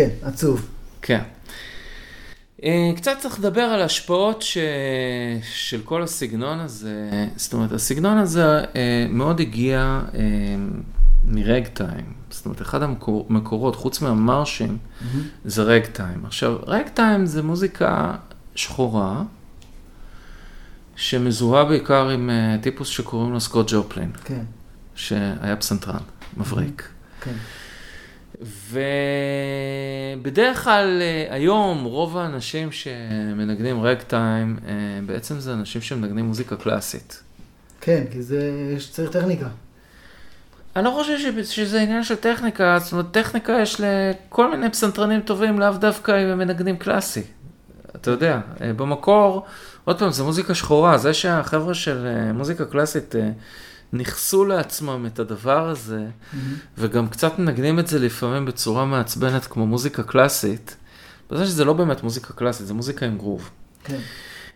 כן, 0.00 0.08
עצוב. 0.22 0.68
כן. 1.02 1.20
אה, 2.64 2.92
קצת 2.96 3.12
צריך 3.18 3.38
לדבר 3.38 3.60
על 3.60 3.82
ההשפעות 3.82 4.42
ש... 4.42 4.58
של 5.42 5.80
כל 5.84 6.02
הסגנון 6.02 6.58
הזה. 6.58 7.10
זאת 7.36 7.52
אומרת, 7.52 7.72
הסגנון 7.72 8.18
הזה 8.18 8.44
אה, 8.44 9.06
מאוד 9.10 9.40
הגיע 9.40 10.00
אה, 10.14 10.20
מרג 11.24 11.66
טיים. 11.66 12.12
זאת 12.30 12.44
אומרת, 12.44 12.62
אחד 12.62 12.82
המקורות, 12.82 13.76
חוץ 13.76 14.00
מהמרשים, 14.00 14.78
זה 15.44 15.62
רג 15.62 15.86
טיים. 15.86 16.24
עכשיו, 16.24 16.56
רג 16.66 16.88
טיים 16.94 17.26
זה 17.26 17.42
מוזיקה 17.42 18.14
שחורה, 18.54 19.22
שמזוהה 20.96 21.64
בעיקר 21.64 22.08
עם 22.08 22.30
טיפוס 22.62 22.88
שקוראים 22.88 23.32
לו 23.32 23.40
סקוט 23.40 23.72
ג'ופלין, 23.72 24.10
כן, 24.24 24.44
שהיה 24.94 25.56
פסנתרן, 25.56 26.02
מבריק. 26.36 26.88
כן. 27.20 27.34
ובדרך 30.20 30.64
כלל 30.64 30.98
אה, 31.02 31.26
היום 31.34 31.84
רוב 31.84 32.16
האנשים 32.18 32.72
שמנגנים 32.72 33.82
רג 33.82 33.98
טיים, 34.06 34.58
אה, 34.68 34.72
בעצם 35.06 35.40
זה 35.40 35.52
אנשים 35.52 35.80
שמנגנים 35.82 36.24
מוזיקה 36.24 36.56
קלאסית. 36.56 37.22
כן, 37.80 38.04
כי 38.12 38.22
זה, 38.22 38.50
צריך 38.90 39.10
טכניקה. 39.10 39.46
אני 40.76 40.84
לא 40.84 40.90
חושב 40.90 41.18
ש- 41.42 41.56
שזה 41.56 41.80
עניין 41.80 42.04
של 42.04 42.14
טכניקה, 42.16 42.78
זאת 42.78 42.92
אומרת, 42.92 43.06
טכניקה 43.10 43.52
יש 43.62 43.80
לכל 43.80 44.50
מיני 44.50 44.70
פסנתרנים 44.70 45.20
טובים, 45.20 45.58
לאו 45.60 45.72
דווקא 45.72 46.12
אם 46.12 46.28
הם 46.28 46.38
מנגנים 46.38 46.76
קלאסי. 46.76 47.22
אתה 47.96 48.10
יודע, 48.10 48.40
אה, 48.60 48.72
במקור, 48.72 49.44
עוד 49.84 49.98
פעם, 49.98 50.10
זה 50.10 50.22
מוזיקה 50.22 50.54
שחורה, 50.54 50.98
זה 50.98 51.14
שהחבר'ה 51.14 51.74
של 51.74 52.06
מוזיקה 52.34 52.64
קלאסית 52.64 53.14
נכסו 53.92 54.44
לעצמם 54.44 55.06
את 55.06 55.18
הדבר 55.18 55.68
הזה, 55.68 56.04
וגם 56.78 57.08
קצת 57.08 57.38
מנגנים 57.38 57.78
את 57.78 57.86
זה 57.86 57.98
לפעמים 57.98 58.44
בצורה 58.44 58.84
מעצבנת 58.84 59.46
כמו 59.46 59.66
מוזיקה 59.66 60.02
קלאסית, 60.02 60.76
בזה 61.30 61.46
שזה 61.46 61.64
לא 61.64 61.72
באמת 61.72 62.02
מוזיקה 62.02 62.32
קלאסית, 62.32 62.66
זה 62.66 62.74
מוזיקה 62.74 63.06
עם 63.06 63.18
גרוב. 63.18 63.50
כן. 63.84 63.98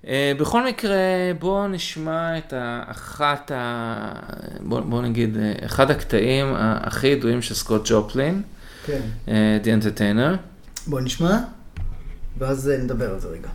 אה, 0.06 0.32
בכל 0.38 0.66
מקרה, 0.66 0.96
בואו 1.38 1.68
נשמע 1.68 2.38
את 2.38 2.52
האחת 2.56 3.50
ה... 3.54 4.12
בואו 4.60 4.84
בוא 4.84 5.02
נגיד, 5.02 5.36
אה, 5.36 5.52
אחד 5.66 5.90
הקטעים 5.90 6.46
הכי 6.56 7.06
ידועים 7.06 7.42
של 7.42 7.54
סקוט 7.54 7.82
ג'ופלין, 7.90 8.42
כן. 8.86 9.00
אה, 9.28 9.58
The 9.64 9.66
Entertainer. 9.66 10.36
בוא 10.86 11.00
נשמע, 11.00 11.38
ואז 12.38 12.68
נדבר 12.68 13.10
על 13.10 13.20
זה 13.20 13.28
רגע. 13.28 13.48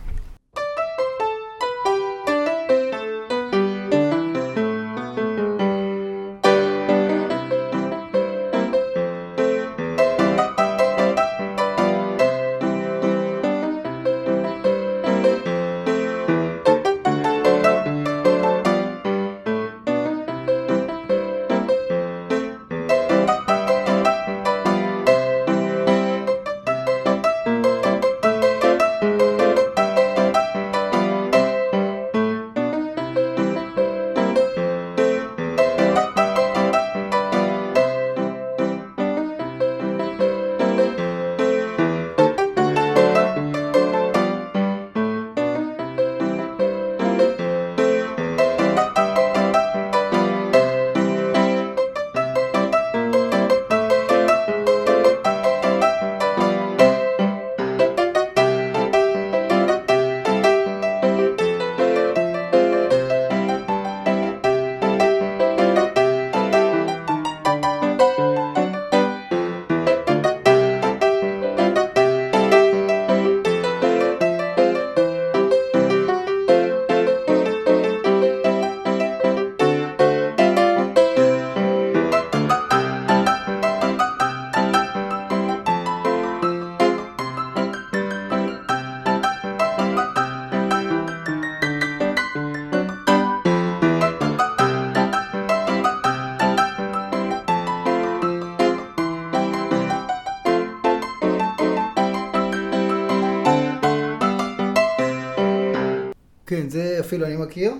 מכיר, 107.50 107.72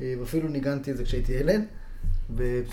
אה, 0.00 0.14
ואפילו 0.20 0.48
ניגנתי 0.48 0.90
את 0.90 0.96
זה 0.96 1.04
כשהייתי 1.04 1.32
ילד, 1.32 1.62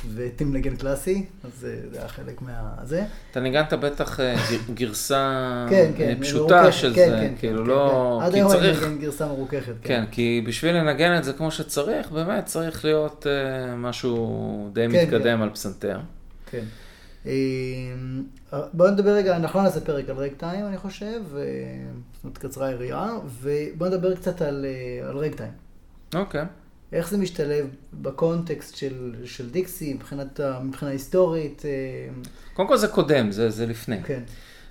והייתי 0.08 0.44
מנגן 0.44 0.76
קלאסי, 0.76 1.26
אז 1.44 1.66
אה, 1.66 1.76
זה 1.92 2.00
היה 2.00 2.08
חלק 2.08 2.42
מה... 2.42 2.76
זה. 2.84 3.06
אתה 3.32 3.40
ניגנת 3.40 3.74
בטח 3.74 4.20
אה, 4.20 4.36
גר- 4.50 4.74
גרסה 4.74 5.46
כן, 5.70 5.92
כן, 5.98 6.18
פשוטה 6.22 6.72
של 6.72 6.94
כן, 6.96 7.10
זה, 7.10 7.30
כאילו 7.40 7.66
לא... 7.66 8.20
עד 8.24 8.36
היום 8.36 8.52
אני 8.52 8.72
מנגן 8.72 8.98
גרסה 8.98 9.28
מרוככת. 9.28 9.74
כן, 9.82 10.04
כי 10.12 10.44
בשביל 10.48 10.76
לנגן 10.76 11.18
את 11.18 11.24
זה 11.24 11.34
כמו 11.34 11.52
שצריך, 11.52 12.12
באמת 12.12 12.46
צריך 12.46 12.86
להיות 12.86 13.26
משהו 13.78 14.70
די 14.74 14.88
מתקדם. 14.88 15.42
על 15.42 15.50
פסנתר. 15.50 16.00
כן. 16.52 16.64
בואו 18.74 18.92
נדבר 18.92 19.12
רגע, 19.12 19.36
אנחנו 19.36 19.60
לא 19.60 19.66
נעשה 19.66 19.82
פרק 19.82 20.10
על 20.10 20.16
רג 20.16 20.34
טיים, 20.38 20.66
אני 20.66 20.78
חושב, 20.78 21.22
זאת 22.14 22.24
אומרת, 22.24 22.38
קצרה 22.38 22.68
היריעה, 22.68 23.12
ובואו 23.42 23.90
נדבר 23.90 24.16
קצת 24.16 24.42
על, 24.42 24.66
אה, 24.66 25.10
אוקיי. 26.16 26.46
איך 26.94 27.10
זה 27.10 27.18
משתלב 27.18 27.68
בקונטקסט 27.94 28.76
של, 28.76 29.16
של 29.26 29.50
דיקסי, 29.50 29.94
מבחינת, 29.94 30.40
מבחינה 30.64 30.92
היסטורית, 30.92 31.64
אה, 31.66 32.14
קודם 32.54 32.68
כל 32.68 32.78
זה 32.78 32.88
קודם, 32.88 33.32
זה, 33.32 33.50
זה 33.50 33.66
לפני. 33.66 34.04
כן, 34.04 34.24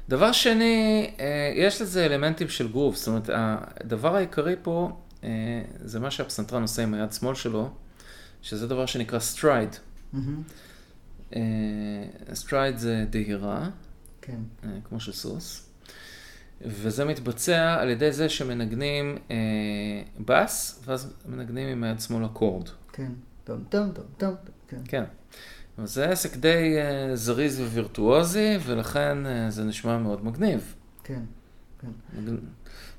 דבר 0.08 0.32
שני, 0.32 1.10
אה, 1.20 1.52
יש 1.54 1.82
לזה 1.82 2.06
אלמנטים 2.06 2.48
של 2.48 2.68
גרוב, 2.68 2.96
זאת 2.96 3.08
אומרת, 3.08 3.30
הדבר 3.32 4.16
העיקרי 4.16 4.56
פה 4.62 4.90
אה, 5.24 5.28
זה 5.84 6.00
מה 6.00 6.10
שהפסנתרן 6.10 6.62
עושה 6.62 6.82
עם 6.82 6.94
היד 6.94 7.12
שמאל 7.12 7.34
שלו, 7.34 7.70
שזה 8.42 8.66
דבר 8.68 8.86
שנקרא 8.86 9.18
stride. 9.18 9.76
stride 12.34 12.78
זה 12.78 13.04
דהירה, 13.10 13.68
כן, 14.22 14.38
כמו 14.84 15.00
של 15.00 15.12
סוס, 15.12 15.68
וזה 16.64 17.04
מתבצע 17.04 17.74
על 17.80 17.90
ידי 17.90 18.12
זה 18.12 18.28
שמנגנים 18.28 19.18
אה, 19.30 19.36
בס, 20.24 20.82
ואז 20.86 21.12
מנגנים 21.26 21.68
עם 21.68 21.84
היד 21.84 22.00
שמאל 22.00 22.26
אקורד. 22.26 22.68
כן, 22.92 23.12
טום 23.44 23.64
טום 23.68 23.92
טום 23.92 24.04
טום, 24.18 24.34
כן, 24.68 24.76
כן. 24.84 25.04
זה 25.84 26.08
עסק 26.10 26.36
די 26.36 26.74
אה, 26.78 27.16
זריז 27.16 27.60
ווירטואוזי, 27.60 28.58
ולכן 28.66 29.26
אה, 29.26 29.50
זה 29.50 29.64
נשמע 29.64 29.98
מאוד 29.98 30.24
מגניב. 30.24 30.74
כן, 31.04 31.20
כן, 31.80 31.88
מג- 32.18 32.38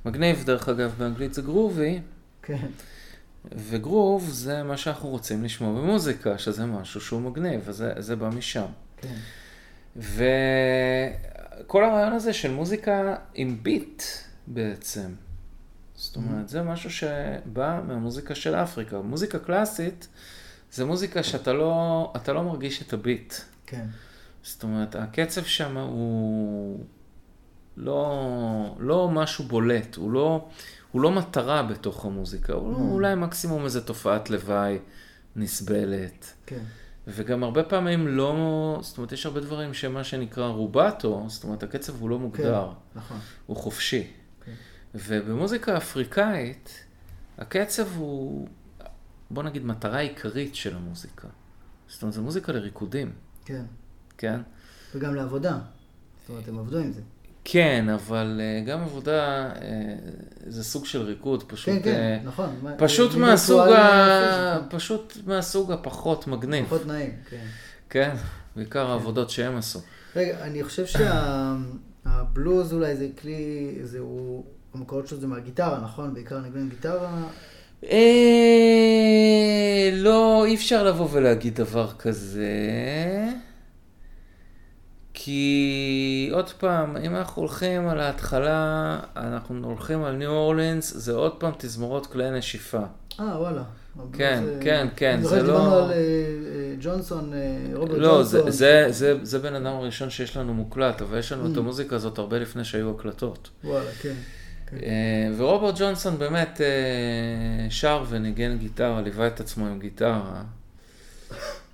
מגניב, 0.05 0.43
דרך 0.45 0.69
אגב, 0.69 0.93
באנגלית 0.97 1.33
זה 1.33 1.41
גרובי, 1.41 1.99
כן, 2.41 2.67
וגרוב 3.55 4.29
זה 4.29 4.63
מה 4.63 4.77
שאנחנו 4.77 5.09
רוצים 5.09 5.43
לשמוע 5.43 5.81
במוזיקה, 5.81 6.37
שזה 6.37 6.65
משהו 6.65 7.01
שהוא 7.01 7.21
מגניב, 7.21 7.69
אז 7.69 7.75
זה, 7.75 7.93
זה 7.97 8.15
בא 8.15 8.29
משם. 8.29 8.65
כן, 8.97 9.15
וכל 11.59 11.83
הרעיון 11.83 12.13
הזה 12.13 12.33
של 12.33 12.51
מוזיקה 12.51 13.15
עם 13.33 13.59
ביט 13.63 14.03
בעצם, 14.47 15.13
זאת 15.95 16.15
אומרת, 16.15 16.49
זה 16.49 16.61
משהו 16.61 16.89
שבא 16.89 17.81
מהמוזיקה 17.87 18.35
של 18.35 18.55
אפריקה. 18.55 19.01
מוזיקה 19.01 19.39
קלאסית 19.39 20.07
זה 20.71 20.85
מוזיקה 20.85 21.23
שאתה 21.23 21.53
לא, 21.53 22.13
אתה 22.15 22.33
לא 22.33 22.43
מרגיש 22.43 22.81
את 22.81 22.93
הביט. 22.93 23.33
כן, 23.65 23.85
זאת 24.43 24.63
אומרת, 24.63 24.95
הקצב 24.95 25.43
שם 25.43 25.77
הוא 25.77 26.79
לא, 27.77 28.75
לא 28.79 29.09
משהו 29.09 29.43
בולט, 29.43 29.95
הוא 29.95 30.11
לא, 30.11 30.47
הוא 30.91 31.01
לא 31.01 31.11
מטרה 31.11 31.63
בתוך 31.63 32.05
המוזיקה, 32.05 32.53
הוא. 32.53 32.71
לא, 32.71 32.77
אולי 32.77 33.15
מקסימום 33.15 33.65
איזה 33.65 33.81
תופעת 33.81 34.29
לוואי 34.29 34.79
נסבלת. 35.35 36.33
כן, 36.45 36.63
וגם 37.07 37.43
הרבה 37.43 37.63
פעמים 37.63 38.07
לא, 38.07 38.79
זאת 38.81 38.97
אומרת, 38.97 39.11
יש 39.11 39.25
הרבה 39.25 39.39
דברים 39.39 39.73
שמה 39.73 40.03
שנקרא 40.03 40.47
רובטו, 40.47 41.25
זאת 41.27 41.43
אומרת, 41.43 41.63
הקצב 41.63 42.01
הוא 42.01 42.09
לא 42.09 42.19
מוגדר, 42.19 42.71
נכון, 42.95 43.17
הוא 43.45 43.57
חופשי. 43.57 44.11
כן. 44.45 44.51
ובמוזיקה 44.95 45.77
אפריקאית, 45.77 46.85
הקצב 47.37 47.87
הוא, 47.95 48.47
בוא 49.31 49.43
נגיד, 49.43 49.65
מטרה 49.65 49.99
עיקרית 49.99 50.55
של 50.55 50.75
המוזיקה. 50.75 51.27
זאת 51.87 52.01
אומרת, 52.01 52.13
זו 52.13 52.21
מוזיקה 52.21 52.51
לריקודים, 52.51 53.11
כן, 53.45 53.65
כן? 54.17 54.41
וגם 54.95 55.15
לעבודה, 55.15 55.59
זאת 56.21 56.29
אומרת, 56.29 56.47
הם 56.47 56.59
עבדו 56.59 56.77
עם 56.77 56.91
זה. 56.91 57.01
כן, 57.45 57.85
אבל 57.89 58.41
אה, 58.43 58.63
גם 58.65 58.81
עבודה 58.81 59.45
אה, 59.45 59.51
זה 60.47 60.63
סוג 60.63 60.85
של 60.85 61.01
ריקוד, 61.01 61.43
פשוט, 61.43 61.73
כן, 61.73 61.79
כן, 61.83 61.95
אה, 61.95 62.19
נכון. 62.25 62.49
פשוט 62.77 63.15
מהסוג, 63.15 63.67
ה... 63.67 64.59
פשוט 64.69 65.17
מהסוג 65.25 65.71
הפחות 65.71 66.27
מגניב, 66.27 66.65
פחות 66.65 66.87
נעים, 66.87 67.11
כן. 67.29 67.45
כן? 67.89 68.15
בעיקר 68.55 68.91
העבודות 68.91 69.29
שהם 69.29 69.57
עשו. 69.57 69.79
רגע, 70.15 70.37
אני 70.41 70.63
חושב 70.63 70.85
שהבלוז 72.05 72.73
אולי 72.73 72.95
זה 72.95 73.07
כלי, 73.21 73.75
זה 73.83 73.99
הוא, 73.99 74.43
המקורות 74.73 75.07
שלו 75.07 75.19
זה 75.19 75.27
מהגיטרה, 75.27 75.79
נכון? 75.83 76.13
בעיקר 76.13 76.39
נגנים 76.39 76.69
גיטרה. 76.69 77.23
לא, 79.93 80.45
אי 80.45 80.55
אפשר 80.55 80.83
לבוא 80.83 81.07
ולהגיד 81.11 81.55
דבר 81.55 81.91
כזה. 81.99 82.49
כי 85.27 86.29
עוד 86.33 86.49
פעם, 86.49 86.97
אם 86.97 87.15
אנחנו 87.15 87.41
הולכים 87.41 87.87
על 87.87 87.99
ההתחלה, 87.99 88.99
אנחנו 89.17 89.67
הולכים 89.67 90.03
על 90.03 90.15
ניו 90.15 90.29
אורלינס, 90.31 90.93
זה 90.97 91.11
עוד 91.13 91.35
פעם 91.39 91.51
תזמורות 91.57 92.05
כלי 92.05 92.31
נשיפה. 92.31 92.79
אה, 93.19 93.25
וואלה. 93.39 93.63
כן, 94.13 94.41
זה- 94.45 94.57
כן, 94.61 94.87
כן, 94.95 95.13
אני 95.13 95.21
זה 95.23 95.29
זוכר 95.29 95.39
שדיברנו 95.41 95.69
לא- 95.71 95.83
על 95.85 95.91
אה, 95.91 95.95
אה, 95.97 96.01
ג'ונסון, 96.81 97.33
אה, 97.33 97.39
רוברט 97.77 97.97
לא, 97.97 98.17
ג'ונסון. 98.17 98.51
זה, 98.51 98.51
זה, 98.51 98.85
זה, 98.89 99.25
זה 99.25 99.39
בן 99.39 99.55
אדם 99.55 99.75
הראשון 99.75 100.09
שיש 100.09 100.37
לנו 100.37 100.53
מוקלט, 100.53 101.01
אבל 101.01 101.17
יש 101.17 101.31
לנו 101.31 101.51
את 101.51 101.55
Mm. 101.55 101.59
המוזיקה 101.59 101.95
הזאת 101.95 102.17
הרבה 102.17 102.39
לפני 102.39 102.63
שהיו 102.65 102.91
הקלטות. 102.91 103.49
וואלה, 103.63 103.91
כן. 104.01 104.13
כן. 104.67 104.77
ורוברט 105.37 105.75
ג'ונסון 105.79 106.17
באמת 106.17 106.61
שר 107.69 108.03
וניגן 108.09 108.57
גיטרה, 108.57 109.01
ליווה 109.01 109.27
את 109.27 109.39
עצמו 109.39 109.67
עם 109.67 109.79
גיטרה, 109.79 110.41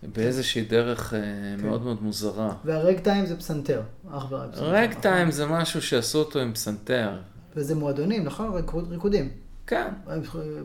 באיזושהי 0.04 0.62
דרך 0.64 1.14
אה, 1.14 1.20
כן. 1.20 1.66
מאוד 1.68 1.84
מאוד 1.84 2.04
מוזרה. 2.04 2.54
והרג 2.66 3.00
טיים 3.00 3.26
זה 3.26 3.36
פסנתר. 3.38 3.82
אך 4.12 4.26
ורק 4.32 4.52
פסנתר. 4.52 4.70
רג 4.72 4.90
נכון? 4.90 5.02
טיים 5.02 5.32
זה 5.32 5.46
משהו 5.46 5.82
שעשו 5.82 6.20
אותו 6.20 6.40
עם 6.40 6.54
פסנתר. 6.54 7.10
וזה 7.56 7.76
מועדונים, 7.76 8.24
נכון? 8.24 8.54
ריקוד- 8.56 8.92
ריקודים. 8.92 9.30
כן, 9.68 9.88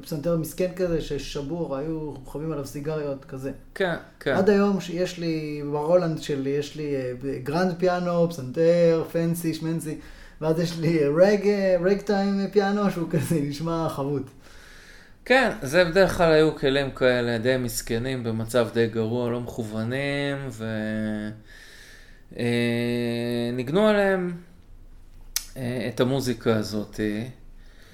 פסנתר 0.03 0.37
מסכן 0.37 0.71
כזה 0.77 1.01
ששבור, 1.01 1.77
היו 1.77 2.15
מכבים 2.25 2.53
עליו 2.53 2.67
סיגריות 2.67 3.25
כזה. 3.25 3.53
כן, 3.75 3.95
כן. 4.21 4.33
עד 4.35 4.51
היום 4.51 4.81
שיש 4.81 5.19
לי, 5.19 5.63
ברולנד 5.73 6.23
שלי, 6.23 6.51
יש 6.51 6.77
לי 6.77 6.97
אה, 6.97 7.13
grand 7.43 7.75
piano, 7.79 8.31
פסנתר, 8.31 9.05
fancy, 9.13 9.55
shmancy, 9.55 9.99
ואז 10.41 10.59
יש 10.61 10.79
לי 10.79 10.99
אה, 11.03 11.09
rag, 11.17 11.47
אה, 11.47 11.77
ragtime 11.85 12.51
piano, 12.53 12.91
שהוא 12.91 13.09
כזה 13.11 13.41
נשמע 13.41 13.89
חבוט. 13.89 14.23
כן, 15.25 15.51
זה 15.63 15.85
בדרך 15.85 16.17
כלל 16.17 16.33
היו 16.33 16.57
כלים 16.57 16.91
כאלה 16.91 17.39
די 17.39 17.57
מסכנים, 17.57 18.25
במצב 18.25 18.69
די 18.75 18.87
גרוע, 18.87 19.31
לא 19.31 19.41
מכוונים, 19.41 20.49
וניגנו 23.53 23.89
עליהם 23.89 24.37
אה, 25.57 25.89
את 25.89 26.01
המוזיקה 26.01 26.57
הזאת. 26.57 27.01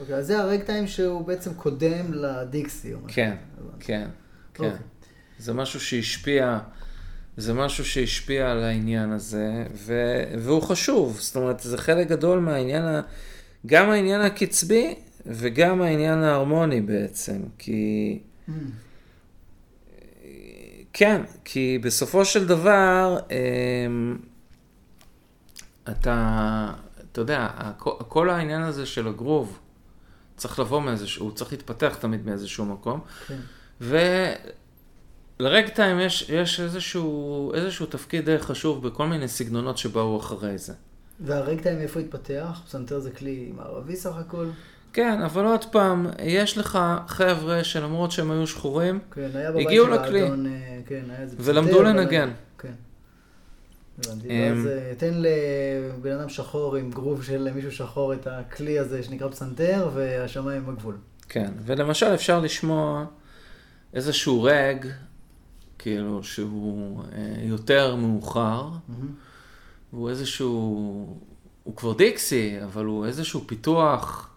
אוקיי, 0.00 0.14
אז 0.14 0.26
זה 0.26 0.38
הרג 0.38 0.62
טיים 0.62 0.86
שהוא 0.86 1.26
בעצם 1.26 1.54
קודם 1.54 2.14
לדיקסי. 2.14 2.92
כן, 3.08 3.36
הבנתי. 3.58 3.84
כן, 3.86 4.08
כן. 4.54 4.64
אוקיי. 4.64 4.78
זה 5.38 5.52
משהו 5.52 5.80
שהשפיע, 5.80 6.58
זה 7.36 7.54
משהו 7.54 7.84
שהשפיע 7.84 8.50
על 8.50 8.64
העניין 8.64 9.12
הזה, 9.12 9.64
ו, 9.74 9.94
והוא 10.38 10.62
חשוב, 10.62 11.18
זאת 11.20 11.36
אומרת, 11.36 11.60
זה 11.60 11.78
חלק 11.78 12.08
גדול 12.08 12.38
מהעניין, 12.38 12.82
ה, 12.82 13.00
גם 13.66 13.90
העניין 13.90 14.20
הקצבי 14.20 14.94
וגם 15.26 15.82
העניין 15.82 16.18
ההרמוני 16.18 16.80
בעצם, 16.80 17.42
כי... 17.58 18.18
Mm, 18.48 18.52
כן, 20.92 21.22
כי 21.44 21.78
בסופו 21.82 22.24
של 22.24 22.46
דבר, 22.46 23.18
אמ, 23.30 24.16
אתה, 25.90 26.72
אתה 27.12 27.20
יודע, 27.20 27.48
כל 28.08 28.30
העניין 28.30 28.62
הזה 28.62 28.86
של 28.86 29.08
הגרוב 29.08 29.58
צריך 30.36 30.58
לבוא 30.58 30.80
מאיזשהו, 30.80 31.26
הוא 31.26 31.34
צריך 31.34 31.52
להתפתח 31.52 31.96
תמיד 32.00 32.26
מאיזשהו 32.26 32.64
מקום, 32.64 33.00
כן. 33.26 33.38
ולרג 33.80 35.68
טיים 35.68 36.00
יש, 36.00 36.30
יש 36.30 36.60
איזשהו, 36.60 37.52
איזשהו 37.54 37.86
תפקיד 37.86 38.24
די 38.24 38.38
חשוב 38.38 38.88
בכל 38.88 39.06
מיני 39.06 39.28
סגנונות 39.28 39.78
שבאו 39.78 40.20
אחרי 40.20 40.58
זה. 40.58 40.72
והרג 41.20 41.60
טיים 41.60 41.78
איפה 41.78 42.00
התפתח? 42.00 42.60
פסנתר 42.66 42.98
זה 42.98 43.10
כלי 43.10 43.52
מערבי 43.56 43.96
סך 43.96 44.16
הכל. 44.16 44.46
כן, 44.92 45.22
אבל 45.22 45.44
עוד 45.44 45.64
פעם, 45.64 46.06
יש 46.24 46.58
לך 46.58 46.78
חבר'ה 47.06 47.64
שלמרות 47.64 48.10
שהם 48.12 48.30
היו 48.30 48.46
שחורים, 48.46 48.98
כן, 49.10 49.28
הגיעו 49.60 49.86
לכלי. 49.88 50.22
האדון, 50.22 50.46
אה, 50.46 50.78
כן. 50.86 51.04
ולמדו 51.38 51.80
אבל- 51.80 51.88
לנגן. 51.88 52.30
כן. 52.58 52.72
אמ, 54.04 54.10
ואז 54.28 54.66
אה, 54.66 54.92
תן 54.98 55.14
לבן 55.14 56.12
אדם 56.12 56.28
שחור 56.28 56.76
עם 56.76 56.90
גרוב 56.90 57.22
של 57.24 57.48
מישהו 57.54 57.72
שחור 57.72 58.12
את 58.14 58.26
הכלי 58.26 58.78
הזה 58.78 59.02
שנקרא 59.02 59.28
פסנתר, 59.28 59.90
והשמיים 59.94 60.66
בגבול. 60.66 60.96
כן, 61.28 61.50
ולמשל 61.64 62.14
אפשר 62.14 62.40
לשמוע 62.40 63.04
איזשהו 63.94 64.42
רג, 64.42 64.86
כאילו, 65.78 66.22
שהוא 66.24 67.02
אה, 67.12 67.18
יותר 67.42 67.96
מאוחר. 67.96 68.68
והוא 69.92 70.10
איזשהו, 70.10 71.16
הוא 71.64 71.76
כבר 71.76 71.92
דיקסי, 71.92 72.56
אבל 72.64 72.84
הוא 72.84 73.06
איזשהו 73.06 73.40
פיתוח 73.46 74.29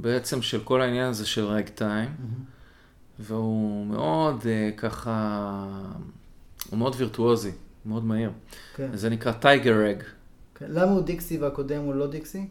בעצם 0.00 0.42
של 0.42 0.60
כל 0.64 0.82
העניין 0.82 1.08
הזה 1.08 1.26
של 1.26 1.44
רג 1.44 1.68
טיים, 1.68 2.08
והוא 3.18 3.86
מאוד 3.86 4.42
אה, 4.46 4.70
ככה, 4.76 5.66
הוא 6.70 6.78
מאוד 6.78 6.94
וירטואוזי, 6.98 7.52
מאוד 7.86 8.04
מהיר. 8.04 8.30
כן. 8.74 8.96
זה 8.96 9.10
נקרא 9.10 9.32
טייגר 9.32 9.84
רג. 9.84 10.02
כן. 10.54 10.66
למה 10.68 10.90
הוא 10.90 11.02
דיקסי 11.02 11.38
והקודם 11.38 11.82
הוא 11.82 11.94
לא 11.94 12.06
דיקסי? 12.06 12.48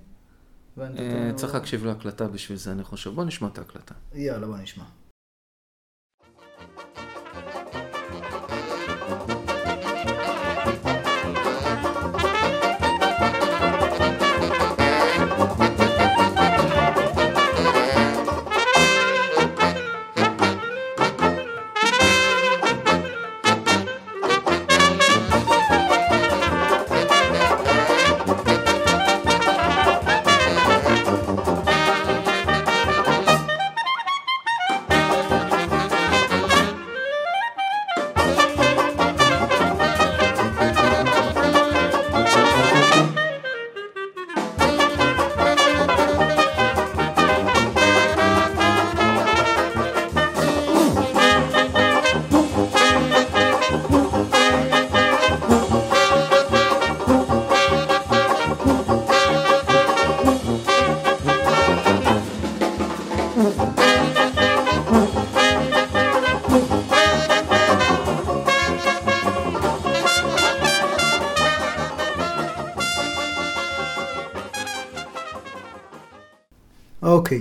את 0.78 1.00
אה, 1.00 1.32
צריך 1.36 1.54
להקשיב 1.54 1.86
להקלטה 1.86 2.28
בשביל 2.28 2.58
זה, 2.58 2.72
אני 2.72 2.84
חושב. 2.84 3.10
בוא 3.10 3.24
נשמע 3.24 3.48
את 3.48 3.58
ההקלטה. 3.58 3.94
יאללה, 4.14 4.48
בוא 4.48 4.58
נשמע. 4.58 4.84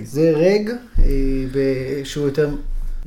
זה 0.09 0.31
רג, 0.35 0.69
אה, 0.99 2.05
שהוא 2.05 2.25
יותר... 2.25 2.49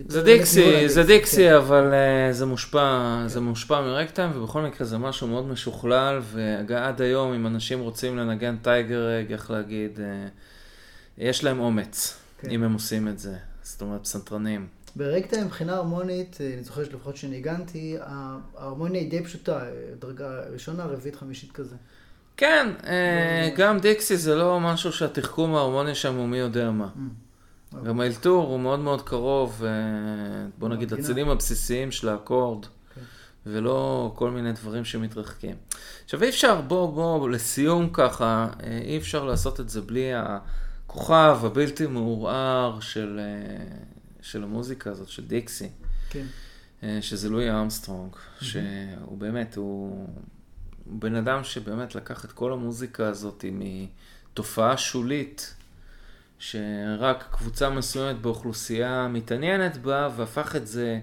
זה 0.08 0.22
דיקסי, 0.22 0.88
זה 0.88 1.02
כן. 1.02 1.06
דיקסי, 1.06 1.56
אבל 1.56 1.94
אה, 1.94 2.32
זה 2.32 2.46
מושפע, 2.46 3.24
זה 3.26 3.40
מושפע 3.40 3.80
מרקטיים, 3.80 4.30
ובכל 4.34 4.62
מקרה 4.62 4.86
זה 4.86 4.98
משהו 4.98 5.26
מאוד 5.26 5.46
משוכלל, 5.46 6.20
ועד 6.66 7.02
היום, 7.02 7.32
אם 7.32 7.46
אנשים 7.46 7.80
רוצים 7.80 8.16
לנגן 8.16 8.56
טייגר 8.62 9.06
רגע, 9.06 9.34
איך 9.34 9.50
להגיד, 9.50 10.00
אה, 10.00 10.28
יש 11.18 11.44
להם 11.44 11.60
אומץ, 11.60 12.18
כן. 12.38 12.50
אם 12.50 12.62
הם 12.62 12.72
עושים 12.72 13.08
את 13.08 13.18
זה. 13.18 13.34
זאת 13.62 13.82
אומרת, 13.82 14.02
פסנתרנים. 14.02 14.66
ברקטה 14.96 15.44
מבחינה 15.44 15.76
הרמונית, 15.76 16.38
אני 16.40 16.64
זוכר 16.64 16.84
שלפחות 16.84 17.16
שניגנתי, 17.16 17.96
ההרמוניה 18.00 19.00
היא 19.00 19.10
די 19.10 19.24
פשוטה, 19.24 19.60
דרגה 19.98 20.40
ראשונה, 20.52 20.84
רביעית, 20.84 21.16
חמישית 21.16 21.52
כזה. 21.52 21.76
כן, 22.42 22.66
אה, 22.86 23.48
לא- 23.50 23.56
גם 23.56 23.78
דיקסי 23.78 24.16
זה 24.16 24.34
לא 24.34 24.60
משהו 24.60 24.92
שהתחכום 24.92 25.54
ההרמוני 25.54 25.94
שם 25.94 26.16
הוא 26.16 26.28
מי 26.28 26.36
יודע 26.36 26.70
מה. 26.70 26.88
אוקיי. 27.72 27.88
גם 27.88 28.00
האלתור 28.00 28.48
הוא 28.48 28.60
מאוד 28.60 28.80
מאוד 28.80 29.02
קרוב, 29.02 29.64
אה, 29.64 29.70
בוא 30.58 30.68
נגיד. 30.68 30.90
לצלילים 30.90 31.28
הבסיסיים 31.28 31.92
של 31.92 32.08
האקורד, 32.08 32.66
כן. 32.66 33.00
ולא 33.46 34.12
כל 34.14 34.30
מיני 34.30 34.52
דברים 34.52 34.84
שמתרחקים. 34.84 35.56
עכשיו 36.04 36.22
אי 36.22 36.28
אפשר, 36.28 36.60
בוא, 36.60 36.92
בוא, 36.92 37.30
לסיום 37.30 37.88
ככה, 37.92 38.48
אה, 38.62 38.80
אי 38.84 38.98
אפשר 38.98 39.24
לעשות 39.24 39.60
את 39.60 39.68
זה 39.68 39.80
בלי 39.80 40.10
הכוכב 40.14 41.38
הבלתי 41.42 41.86
מעורער 41.86 42.80
של, 42.80 43.20
של 44.22 44.42
המוזיקה 44.42 44.90
הזאת, 44.90 45.08
של 45.08 45.24
דיקסי, 45.24 45.68
כן. 46.10 46.26
שזה 47.00 47.28
לואי 47.28 47.50
ארמסטרונג, 47.50 48.16
שהוא 48.40 49.18
באמת, 49.18 49.56
הוא 49.56 50.06
בן 50.86 51.14
אדם 51.14 51.44
שבאמת 51.44 51.94
לקח 51.94 52.24
את 52.24 52.32
כל 52.32 52.52
המוזיקה 52.52 53.06
הזאת 53.06 53.44
מתופעה 53.52 54.76
שולית. 54.76 55.54
שרק 56.42 57.24
קבוצה 57.30 57.70
מסוימת 57.70 58.20
באוכלוסייה 58.20 59.08
מתעניינת 59.08 59.76
בה, 59.76 60.08
והפך 60.16 60.56
את 60.56 60.66
זה 60.66 61.00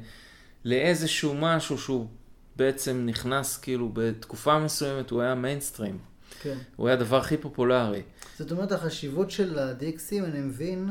לאיזשהו 0.65 1.33
משהו 1.35 1.77
שהוא 1.77 2.07
בעצם 2.55 3.03
נכנס 3.05 3.57
כאילו 3.57 3.89
בתקופה 3.93 4.59
מסוימת, 4.59 5.09
הוא 5.09 5.21
היה 5.21 5.35
מיינסטרים. 5.35 5.97
כן. 6.41 6.57
הוא 6.75 6.87
היה 6.87 6.97
הדבר 6.97 7.17
הכי 7.17 7.37
פופולרי. 7.37 8.01
זאת 8.39 8.51
אומרת, 8.51 8.71
החשיבות 8.71 9.31
של 9.31 9.59
הדיקסים, 9.59 10.25
אני 10.25 10.39
מבין, 10.39 10.89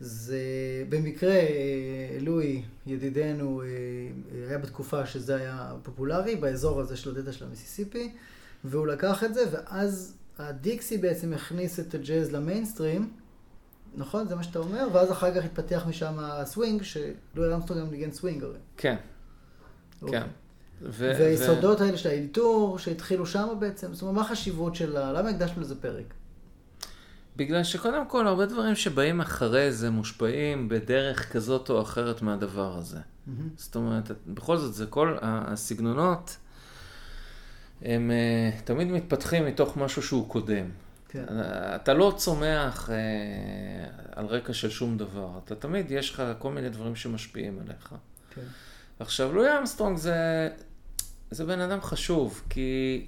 זה 0.00 0.40
במקרה 0.88 1.34
אה, 1.34 2.18
לואי, 2.20 2.62
ידידנו, 2.86 3.62
אה, 3.62 3.66
היה 4.48 4.58
בתקופה 4.58 5.06
שזה 5.06 5.36
היה 5.36 5.72
פופולרי, 5.82 6.36
באזור 6.36 6.80
הזה 6.80 6.96
של 6.96 7.10
הדלתא 7.10 7.32
של 7.32 7.44
המיסיסיפי, 7.44 8.12
והוא 8.64 8.86
לקח 8.86 9.24
את 9.24 9.34
זה, 9.34 9.44
ואז 9.50 10.14
הדיקסי 10.38 10.98
בעצם 10.98 11.32
הכניס 11.32 11.80
את 11.80 11.94
הג'אז 11.94 12.32
למיינסטרים, 12.32 13.12
נכון? 13.94 14.28
זה 14.28 14.34
מה 14.34 14.42
שאתה 14.42 14.58
אומר? 14.58 14.88
ואז 14.92 15.12
אחר 15.12 15.34
כך 15.34 15.44
התפתח 15.44 15.84
משם 15.88 16.14
הסווינג, 16.18 16.82
שלואי 16.82 17.48
ארמסטרונג 17.48 17.82
גם 17.82 17.90
ניגן 17.90 18.12
סווינג 18.12 18.42
הרי. 18.42 18.58
כן, 18.76 18.96
אוקיי. 20.02 20.20
כן. 20.20 20.26
ו- 20.82 21.12
והיסודות 21.18 21.80
האלה 21.80 21.98
של 21.98 22.08
האלתור, 22.08 22.78
שהתחילו 22.78 23.26
שם 23.26 23.48
בעצם, 23.58 23.94
זאת 23.94 24.02
אומרת, 24.02 24.14
מה 24.14 24.22
החשיבות 24.22 24.74
של 24.74 24.96
ה... 24.96 25.12
למה 25.12 25.28
הקדשנו 25.28 25.62
לזה 25.62 25.74
פרק? 25.80 26.14
בגלל 27.38 27.64
שקודם 27.64 28.08
כל 28.08 28.26
הרבה 28.26 28.46
דברים 28.46 28.74
שבאים 28.74 29.20
אחרי 29.20 29.72
זה 29.72 29.90
מושפעים 29.90 30.68
בדרך 30.68 31.32
כזאת 31.32 31.70
או 31.70 31.82
אחרת 31.82 32.22
מהדבר 32.22 32.78
הזה. 32.78 32.98
מהמם. 33.26 33.48
זאת 33.56 33.76
אומרת, 33.76 34.10
בכל 34.26 34.56
זאת, 34.56 34.74
זה 34.74 34.86
כל 34.86 35.16
הסגנונות, 35.22 36.36
הם 37.82 38.10
אה, 38.10 38.60
תמיד 38.64 38.88
מתפתחים 38.88 39.46
מתוך 39.46 39.76
משהו 39.76 40.02
שהוא 40.02 40.28
קודם. 40.28 40.70
כן. 41.08 41.24
אתה 41.76 41.94
לא 41.94 42.14
צומח 42.16 42.90
אה, 42.90 42.96
על 44.12 44.26
רקע 44.26 44.52
של 44.52 44.70
שום 44.70 44.98
דבר, 44.98 45.30
אתה 45.44 45.54
תמיד, 45.54 45.90
יש 45.90 46.10
לך 46.10 46.22
כל 46.38 46.52
מיני 46.52 46.68
דברים 46.68 46.96
שמשפיעים 46.96 47.58
עליך. 47.64 47.94
כן. 48.34 48.42
עכשיו, 48.98 49.32
לואי 49.32 49.58
אמסטרונג 49.58 49.96
זה, 49.96 50.48
זה 51.30 51.44
בן 51.44 51.60
אדם 51.60 51.80
חשוב, 51.80 52.42
כי 52.50 53.06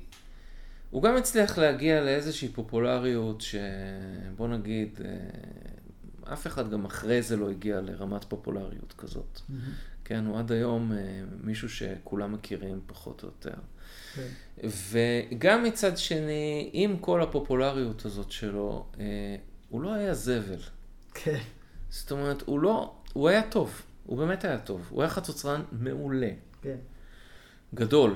הוא 0.91 1.03
גם 1.03 1.17
הצליח 1.17 1.59
להגיע 1.59 2.01
לאיזושהי 2.01 2.49
פופולריות 2.49 3.41
שבוא 3.41 4.49
נגיד, 4.49 5.01
אה, 5.05 6.33
אף 6.33 6.47
אחד 6.47 6.71
גם 6.71 6.85
אחרי 6.85 7.23
זה 7.23 7.37
לא 7.37 7.51
הגיע 7.51 7.81
לרמת 7.81 8.25
פופולריות 8.25 8.95
כזאת. 8.99 9.41
מהמם. 9.49 9.73
כן, 10.11 10.27
הוא 10.27 10.39
עד 10.39 10.53
היום 10.53 10.93
אה, 10.93 10.99
מישהו 11.43 11.69
שכולם 11.69 12.33
מכירים 12.33 12.81
פחות 12.87 13.23
או 13.23 13.29
יותר. 13.29 13.61
כן. 14.15 14.29
וגם 14.91 15.65
מצד 15.65 15.99
שני, 15.99 16.71
עם 16.73 16.97
כל 16.99 17.23
הפופולריות 17.23 18.05
הזאת 18.05 18.31
שלו, 18.31 18.87
אה, 19.01 19.05
הוא 19.69 19.83
לא 19.83 19.95
היה 19.95 20.15
זבל. 20.15 20.61
כן. 21.15 21.39
זאת 21.91 22.11
אומרת, 22.13 22.43
הוא 22.43 22.61
לא, 22.61 22.95
הוא 23.13 23.29
היה 23.29 23.43
טוב, 23.51 23.83
הוא 24.07 24.19
באמת 24.19 24.45
היה 24.45 24.59
טוב. 24.59 24.89
הוא 24.91 25.03
היה 25.03 25.11
חצוצרן 25.11 25.63
מעולה, 25.73 26.31
כן. 26.63 26.77
גדול. 27.75 28.15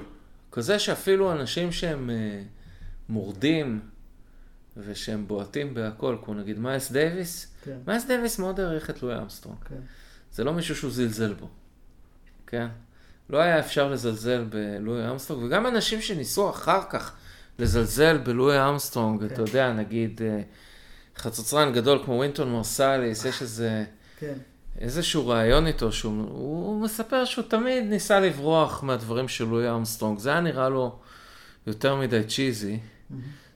כזה 0.52 0.78
שאפילו 0.78 1.32
אנשים 1.32 1.72
שהם 1.72 2.10
אה, 2.10 2.42
מורדים 3.08 3.80
ושהם 4.76 5.28
בועטים 5.28 5.74
בהכל, 5.74 6.16
כמו 6.24 6.34
נגיד 6.34 6.58
מיילס 6.58 6.92
דייוויס, 6.92 7.54
כן. 7.64 7.76
מיילס 7.86 8.06
דייוויס 8.06 8.38
מאוד 8.38 8.60
העריך 8.60 8.90
את 8.90 9.02
לואי 9.02 9.18
ארמסטרונג. 9.18 9.58
כן. 9.64 9.80
זה 10.32 10.44
לא 10.44 10.52
מישהו 10.52 10.76
שהוא 10.76 10.90
זלזל 10.90 11.34
בו, 11.34 11.48
כן? 12.46 12.66
לא 13.30 13.38
היה 13.38 13.58
אפשר 13.58 13.88
לזלזל 13.88 14.44
בלואי 14.44 15.10
ארמסטרונג, 15.10 15.42
וגם 15.44 15.66
אנשים 15.66 16.00
שניסו 16.00 16.50
אחר 16.50 16.80
כך 16.90 17.12
לזלזל 17.58 18.18
בלואי 18.18 18.68
ארמסטרונג, 18.68 19.20
כן. 19.20 19.26
אתה 19.26 19.42
יודע, 19.42 19.72
נגיד 19.72 20.20
אה, 20.22 20.40
חצוצרן 21.16 21.72
גדול 21.72 22.02
כמו 22.04 22.18
וינטון 22.20 22.52
מרסליס, 22.52 23.24
יש 23.24 23.42
איזה, 23.42 23.84
כן. 24.18 24.34
איזשהו 24.78 25.28
ריאיון 25.28 25.66
איתו, 25.66 25.92
שהוא 25.92 26.22
הוא 26.28 26.80
מספר 26.80 27.24
שהוא 27.24 27.44
תמיד 27.48 27.84
ניסה 27.84 28.20
לברוח 28.20 28.82
מהדברים 28.82 29.28
של 29.28 29.44
לואי 29.44 29.70
ארמסטרונג, 29.70 30.18
זה 30.18 30.30
היה 30.30 30.40
נראה 30.40 30.68
לו 30.68 30.98
יותר 31.66 31.96
מדי 31.96 32.24
cheesy. 32.24 32.78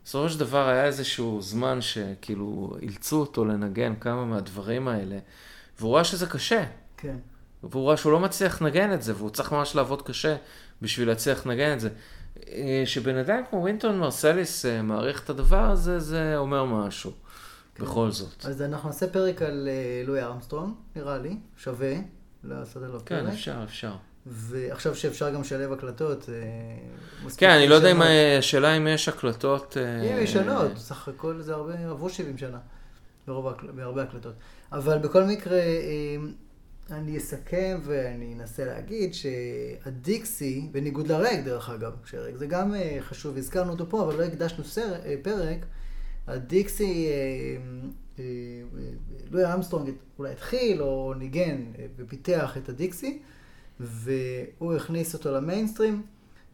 בסופו 0.05 0.29
של 0.29 0.39
דבר 0.39 0.69
היה 0.69 0.85
איזשהו 0.85 1.43
זמן 1.43 1.81
שכאילו 1.81 2.77
אילצו 2.83 3.21
אותו 3.21 3.45
לנגן 3.45 3.95
כמה 4.01 4.25
מהדברים 4.25 4.89
האלה, 4.89 5.19
והוא 5.81 5.95
ראה 5.95 6.05
שזה 6.05 6.27
קשה. 6.27 6.65
כן. 6.97 7.17
והוא 7.63 7.89
ראה 7.89 7.97
שהוא 7.97 8.13
לא 8.13 8.21
מצליח 8.21 8.63
לנגן 8.63 8.93
את 8.93 9.03
זה, 9.03 9.15
והוא 9.17 9.31
צריך 9.31 9.53
ממש 9.53 9.75
לעבוד 9.75 10.03
קשה 10.03 10.37
בשביל 10.83 11.09
להצליח 11.09 11.47
לנגן 11.47 11.73
את 11.73 11.81
זה. 11.81 11.89
אה, 12.49 12.83
שבן 12.87 13.17
אדם 13.17 13.43
כמו 13.51 13.65
וינטון 13.65 13.99
מרסליס 13.99 14.67
אה, 14.67 14.83
מעריך 14.83 15.25
את 15.25 15.31
הדבר 15.31 15.71
הזה, 15.71 15.99
זה 15.99 16.37
אומר 16.37 16.65
משהו. 16.65 17.13
בכל 17.81 18.11
זאת. 18.11 18.47
אז 18.47 18.63
אנחנו 18.63 18.89
נעשה 18.89 19.07
פרק 19.07 19.43
על 19.43 19.69
אה, 19.69 20.03
לואי 20.07 20.23
ארמסטרונג, 20.23 20.75
נראה 20.97 21.19
לי, 21.19 21.37
שווה 21.57 21.95
לעשות 22.45 22.83
עליו 22.83 23.01
כן, 23.07 23.25
פרק. 23.25 23.33
אפשר, 23.33 23.65
אפשר. 23.65 23.93
ועכשיו 24.31 24.95
שאפשר 24.95 25.31
גם 25.31 25.41
לשלב 25.41 25.73
הקלטות, 25.73 26.29
אה, 26.29 27.29
כן, 27.37 27.51
אני 27.51 27.69
לא 27.69 27.75
יודע 27.75 27.91
אם 27.91 27.97
ישנות. 27.97 28.39
השאלה 28.39 28.77
אם 28.77 28.87
יש 28.87 29.09
הקלטות... 29.09 29.77
אה, 29.77 30.03
אם 30.03 30.23
ישנות, 30.23 30.77
סך 30.77 31.09
הכל 31.09 31.41
זה 31.41 31.55
הרבה, 31.55 31.79
עברו 31.91 32.11
70 32.11 32.39
שנה, 32.39 32.59
ברוב 33.27 33.55
בהרבה 33.75 34.03
הקלטות. 34.03 34.35
אבל 34.73 34.99
בכל 34.99 35.25
מקרה, 35.25 35.59
אה, 35.59 36.17
אני 36.91 37.19
אסכם 37.19 37.81
ואני 37.85 38.35
אנסה 38.35 38.65
להגיד 38.65 39.15
שהדיקסי, 39.15 40.69
בניגוד 40.73 41.09
ל 41.09 41.17
rag 41.17 41.41
דרך 41.45 41.71
אגב, 41.71 41.93
ש 42.05 42.17
rag 42.17 42.37
זה 42.37 42.47
גם 42.47 42.75
אה, 42.75 42.99
חשוב, 43.01 43.37
הזכרנו 43.37 43.73
אותו 43.73 43.91
פה, 43.91 44.03
אבל 44.03 44.17
לא 44.17 44.23
הקדשנו 44.23 44.65
סר, 44.65 44.95
אה, 44.95 45.15
פרק, 45.23 45.59
הדיקסי, 46.27 47.09
אה, 47.09 47.13
אה, 48.19 48.25
אה, 48.79 48.91
לואי 49.31 49.55
ארמסטרונג 49.55 49.91
אולי 50.19 50.33
התחיל 50.33 50.83
או 50.83 51.15
ניגן 51.19 51.65
אה, 51.79 51.87
ופיתח 51.97 52.57
את 52.57 52.69
הדיקסי, 52.69 53.23
והוא 53.81 54.75
הכניס 54.75 55.15
אותו 55.15 55.33
למיינסטרים, 55.33 56.03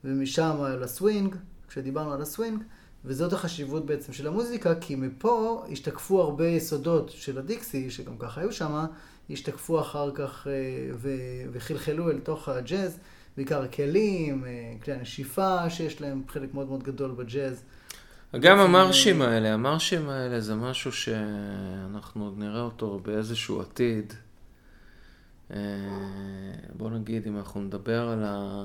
ומשם 0.04 0.56
לסווינג, 0.80 1.36
כשדיברנו 1.68 2.12
על 2.12 2.22
הסווינג, 2.22 2.64
וזאת 3.04 3.32
החשיבות 3.32 3.86
בעצם 3.86 4.12
של 4.12 4.26
המוזיקה, 4.26 4.74
כי 4.74 4.94
מפה 4.96 5.64
השתקפו 5.72 6.20
הרבה 6.20 6.46
יסודות 6.46 7.10
של 7.10 7.38
הדיקסי, 7.38 7.90
שגם 7.90 8.18
ככה 8.18 8.40
היו 8.40 8.52
שם, 8.52 8.84
השתקפו 9.30 9.80
אחר 9.80 10.10
כך 10.14 10.46
אה, 10.46 10.52
ו- 10.94 11.48
וחלחלו 11.52 12.10
אל 12.10 12.18
תוך 12.18 12.48
הג'אז, 12.48 12.98
בעיקר 13.36 13.62
הכלים, 13.62 14.44
אה, 14.44 14.50
כלי 14.82 14.94
הנשיפה, 14.94 15.70
שיש 15.70 16.00
להם 16.00 16.22
חלק 16.28 16.54
מאוד 16.54 16.68
מאוד 16.68 16.82
גדול 16.82 17.10
בג'אז. 17.10 17.62
גם 18.40 18.58
המרשים 18.58 19.22
אה, 19.22 19.28
האלה, 19.28 19.54
המרשים 19.54 20.08
האלה 20.08 20.40
זה 20.40 20.54
משהו 20.54 20.92
שאנחנו 20.92 22.24
עוד 22.24 22.38
נראה 22.38 22.60
אותו 22.60 23.00
באיזשהו 23.02 23.60
עתיד. 23.60 24.14
אה, 25.50 25.56
בוא 26.76 26.90
נגיד, 26.90 27.26
אם 27.26 27.36
אנחנו 27.36 27.60
נדבר 27.60 28.08
על 28.08 28.24
ה... 28.24 28.64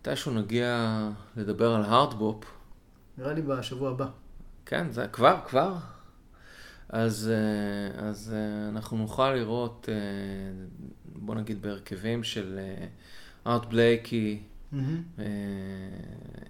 מתישהו 0.00 0.32
נגיע 0.32 0.98
לדבר 1.36 1.74
על 1.74 1.82
הארדבופ, 1.82 2.44
נראה 3.18 3.32
לי 3.32 3.42
בשבוע 3.42 3.90
הבא. 3.90 4.06
כן, 4.66 4.86
זה 4.90 5.08
כבר, 5.08 5.40
כבר. 5.46 5.76
אז, 6.88 7.30
אה, 7.32 8.08
אז 8.08 8.34
אה, 8.36 8.68
אנחנו 8.68 8.96
נוכל 8.96 9.34
לראות, 9.34 9.88
בוא 11.06 11.34
נגיד, 11.34 11.62
בהרכבים 11.62 12.22
של 12.22 12.58
ארט 13.46 13.66
בלייקי. 13.66 14.42
אה, 15.18 15.24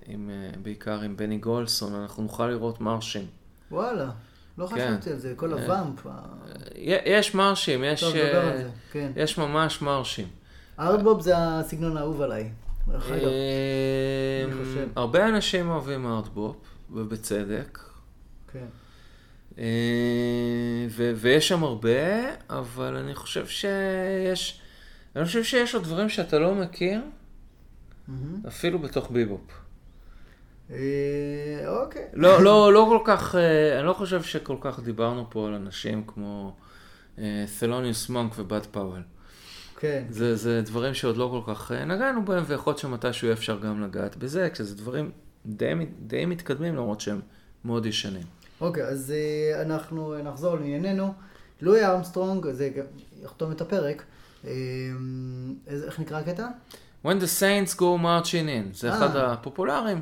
עם, 0.06 0.30
בעיקר 0.62 1.00
עם 1.00 1.16
בני 1.16 1.38
גולסון, 1.38 1.94
אנחנו 1.94 2.22
נוכל 2.22 2.46
לראות 2.46 2.80
מרשים. 2.80 3.26
וואלה, 3.70 4.10
לא 4.58 4.66
כן. 4.66 4.74
חשבתי 4.74 5.10
על 5.10 5.18
זה, 5.18 5.32
כל 5.36 5.54
אה, 5.54 5.62
הוואמפ. 5.62 6.06
יש 7.06 7.34
מרשים, 7.34 7.84
יש, 7.84 8.00
טוב, 8.00 8.14
נדבר 8.16 8.44
אה, 8.44 8.50
על 8.50 8.58
זה, 8.58 8.68
כן. 8.92 9.12
יש 9.16 9.38
ממש 9.38 9.82
מרשים. 9.82 10.28
ארטבוב 10.78 11.20
זה 11.20 11.32
הסגנון 11.36 11.96
האהוב 11.96 12.22
עליי. 12.22 12.50
חושב. 14.52 14.88
הרבה 14.96 15.28
אנשים 15.28 15.70
אוהבים 15.70 16.06
ארטבופ, 16.06 16.56
ובצדק. 16.90 17.78
כן. 18.52 18.66
אה, 19.58 19.64
ויש 21.14 21.48
שם 21.48 21.64
הרבה, 21.64 22.34
אבל 22.50 22.96
אני 22.96 23.14
חושב 23.14 23.46
שיש... 23.46 24.60
אני 25.16 25.24
חושב 25.24 25.44
שיש 25.44 25.74
עוד 25.74 25.84
דברים 25.84 26.08
שאתה 26.08 26.38
לא 26.38 26.54
מכיר. 26.54 27.00
אפילו 28.48 28.78
בתוך 28.78 29.10
ביבופ. 29.10 29.63
אה, 30.70 30.76
אוקיי. 31.66 32.06
לא, 32.12 32.42
לא, 32.42 32.72
לא 32.72 32.86
כל 32.88 32.98
כך, 33.04 33.34
אה, 33.34 33.78
אני 33.78 33.86
לא 33.86 33.92
חושב 33.92 34.22
שכל 34.22 34.56
כך 34.60 34.80
דיברנו 34.80 35.26
פה 35.30 35.46
על 35.46 35.54
אנשים 35.54 36.04
כמו 36.06 36.56
אה, 37.18 37.44
תלוניוס 37.58 38.08
מונק 38.08 38.32
ובאד 38.36 38.66
פאואל. 38.66 39.02
כן. 39.78 40.04
זה, 40.10 40.36
זה 40.36 40.62
דברים 40.62 40.94
שעוד 40.94 41.16
לא 41.16 41.42
כל 41.46 41.54
כך 41.54 41.72
נגענו 41.72 42.24
בהם, 42.24 42.44
ויכול 42.46 42.70
להיות 42.70 42.78
שמתישהו 42.78 43.26
יהיה 43.26 43.36
אפשר 43.36 43.58
גם 43.58 43.82
לגעת 43.82 44.16
בזה, 44.16 44.48
כשזה 44.52 44.76
דברים 44.76 45.10
די, 45.46 45.72
די 45.98 46.26
מתקדמים, 46.26 46.76
למרות 46.76 47.00
שהם 47.00 47.20
מאוד 47.64 47.86
ישנים. 47.86 48.26
אוקיי, 48.60 48.84
אז 48.84 49.12
אנחנו 49.62 50.14
נחזור 50.22 50.54
לענייננו. 50.54 51.14
לואי 51.60 51.84
ארמסטרונג, 51.84 52.50
זה 52.50 52.70
יחתום 53.22 53.52
את 53.52 53.60
הפרק. 53.60 54.04
איך 55.66 56.00
נקרא 56.00 56.18
הקטע? 56.18 56.48
When 57.04 57.20
the 57.20 57.40
Saints 57.40 57.74
go 57.74 57.98
marching 58.02 58.48
in, 58.48 58.74
זה. 58.76 58.94
אחד 58.94 59.16
הפופולריים. 59.16 60.00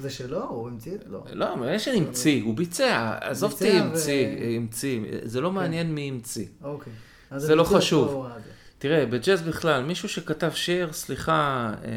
זה 0.00 0.10
שלו? 0.10 0.44
הוא 0.44 0.68
המציא 0.68 0.94
את? 0.94 1.04
לא. 1.06 1.24
לא, 1.32 1.70
יש 1.70 1.88
המציא, 1.88 2.42
הוא 2.42 2.56
ביצע, 2.56 3.18
עזוב 3.20 3.52
אותי 3.52 3.70
המציא, 3.70 4.26
המציא, 4.56 5.00
זה 5.22 5.40
לא 5.40 5.52
מעניין 5.52 5.94
מי 5.94 6.08
המציא. 6.08 6.46
אוקיי. 6.62 6.92
זה 7.36 7.54
לא 7.54 7.64
חשוב. 7.64 8.26
תראה, 8.78 9.06
בג'אז 9.06 9.42
בכלל, 9.42 9.82
מישהו 9.82 10.08
שכתב 10.08 10.50
שיר, 10.54 10.92
סליחה, 10.92 11.72
אה, 11.84 11.90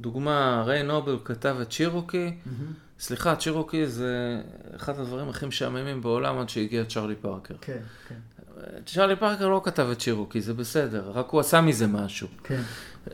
דוגמה, 0.00 0.62
ריי 0.66 0.82
נובל 0.82 1.18
כתב 1.24 1.56
את 1.62 1.70
צ'ירוקי, 1.70 2.34
סליחה, 3.00 3.36
צ'ירוקי 3.36 3.86
זה 3.86 4.40
אחד 4.76 4.98
הדברים 4.98 5.28
הכי 5.28 5.46
משעממים 5.46 6.02
בעולם 6.02 6.38
עד 6.38 6.48
שהגיע 6.48 6.84
צ'רלי 6.84 7.14
פארקר. 7.14 7.54
כן, 7.60 7.78
כן. 8.08 8.14
צ'רלי 8.86 9.16
פארקר 9.16 9.48
לא 9.48 9.60
כתב 9.64 9.88
את 9.92 9.98
צ'ירוקי, 9.98 10.40
זה 10.40 10.54
בסדר, 10.54 11.10
רק 11.14 11.30
הוא 11.30 11.40
עשה 11.40 11.60
מזה 11.60 11.86
משהו. 11.86 12.28
כן. 12.44 12.60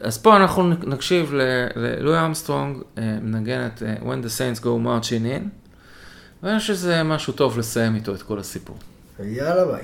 אז 0.01 0.18
פה 0.18 0.37
אנחנו 0.37 0.68
נקשיב 0.68 1.32
ללואי 1.76 2.26
אמסטרונג, 2.26 2.82
אה, 2.99 3.18
מנגן 3.22 3.66
את 3.66 3.82
אה, 3.82 3.95
When 4.01 4.24
the 4.24 4.59
Saints 4.59 4.62
go 4.62 4.66
marching 4.66 5.24
in, 5.24 5.49
ואני 6.43 6.59
חושב 6.59 6.74
שזה 6.74 7.03
משהו 7.03 7.32
טוב 7.32 7.59
לסיים 7.59 7.95
איתו 7.95 8.14
את 8.14 8.22
כל 8.22 8.39
הסיפור. 8.39 8.76
יאללה 9.18 9.64
ביי. 9.64 9.82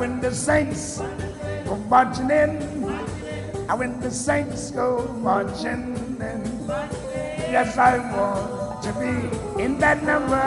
When 0.00 0.18
the 0.18 0.34
saints 0.34 0.98
go 1.66 1.76
marching 1.90 2.30
in, 2.30 2.56
and 3.68 3.78
when 3.78 4.00
the 4.00 4.10
saints 4.10 4.70
go 4.70 5.06
marching 5.20 5.94
in, 6.18 6.42
yes, 7.52 7.76
I 7.76 7.98
want 8.16 8.82
to 8.84 8.92
be 8.94 9.62
in 9.62 9.78
that 9.80 10.02
number. 10.02 10.40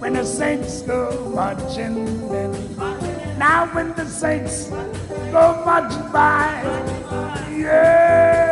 When 0.00 0.14
the 0.14 0.24
saints 0.24 0.82
go 0.82 1.30
marching 1.32 1.98
in, 2.32 2.78
now 3.38 3.72
when 3.72 3.94
the 3.94 4.06
saints 4.06 4.68
go 5.30 5.62
marching 5.64 6.10
by, 6.10 6.64
yeah? 7.56 8.42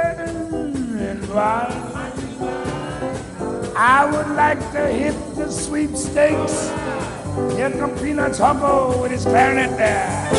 I 3.82 4.04
would 4.04 4.36
like 4.36 4.60
to 4.72 4.86
hit 4.86 5.16
the 5.34 5.50
sweepstakes. 5.50 6.70
Come 7.80 7.96
Peanuts 7.96 8.38
Humble 8.38 9.00
with 9.00 9.10
his 9.12 9.24
clarinet 9.24 9.76
there. 9.78 10.30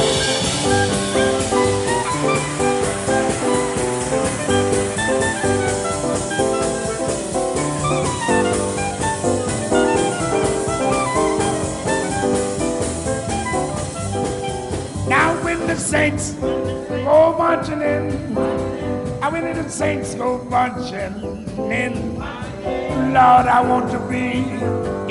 Now 15.08 15.44
when 15.44 15.66
the 15.66 15.76
saints 15.76 16.34
go 16.34 17.36
marching 17.38 17.82
in, 17.82 18.38
and 18.38 19.34
when 19.34 19.56
the 19.56 19.70
saints 19.70 20.14
go 20.14 20.44
marching 20.44 21.48
in, 21.72 22.20
Lord, 22.20 23.48
I 23.48 23.62
want 23.68 23.90
to 23.92 24.00
be 24.08 24.44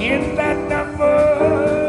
in 0.01 0.37
that 0.37 0.57
number. 0.69 1.80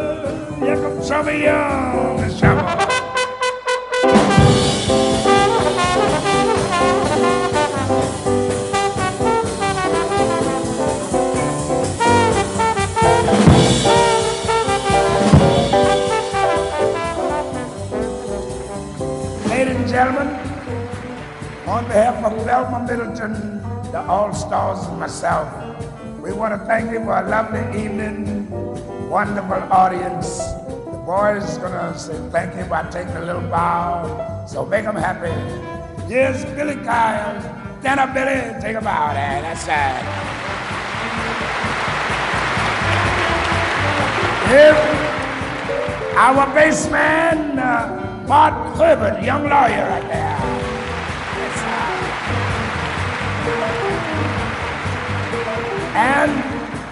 Ladies 19.50 19.76
and 19.76 19.90
gentlemen, 19.90 20.28
on 21.68 21.68
On 21.68 21.84
behalf 21.88 22.24
of 22.24 22.46
Velma 22.46 22.86
Middleton, 22.88 23.62
the 23.92 24.00
All 24.08 24.34
Stars, 24.34 24.88
and 24.88 24.98
myself, 24.98 25.52
we 26.22 26.32
want 26.32 26.54
to 26.54 26.66
thank 26.68 26.90
you 26.90 27.04
for 27.04 27.18
a 27.20 27.28
lovely 27.28 27.84
evening, 27.84 28.50
wonderful 29.10 29.62
audience. 29.74 30.51
Boys 31.12 31.58
gonna 31.58 31.92
say 32.00 32.16
thank 32.32 32.56
you 32.56 32.64
by 32.64 32.84
taking 32.90 33.18
a 33.18 33.26
little 33.26 33.42
bow, 33.42 34.46
so 34.48 34.66
make 34.66 34.86
them 34.86 34.96
happy. 34.96 35.28
Yes, 36.08 36.46
Billy 36.56 36.76
Kyle. 36.86 37.36
Stand 37.82 38.00
up, 38.00 38.14
Billy. 38.14 38.56
Take 38.62 38.78
a 38.78 38.82
bow 38.82 39.12
there. 39.12 39.42
That's 39.42 39.68
right. 39.68 40.06
Here's 44.48 44.78
our 46.16 46.46
bassman, 46.56 47.60
uh, 47.60 48.26
Bart 48.26 48.54
Herbert, 48.78 49.22
young 49.22 49.44
lawyer 49.44 49.90
right 49.92 50.08
there. 50.08 50.40
Right. 53.60 53.84
And 55.94 56.32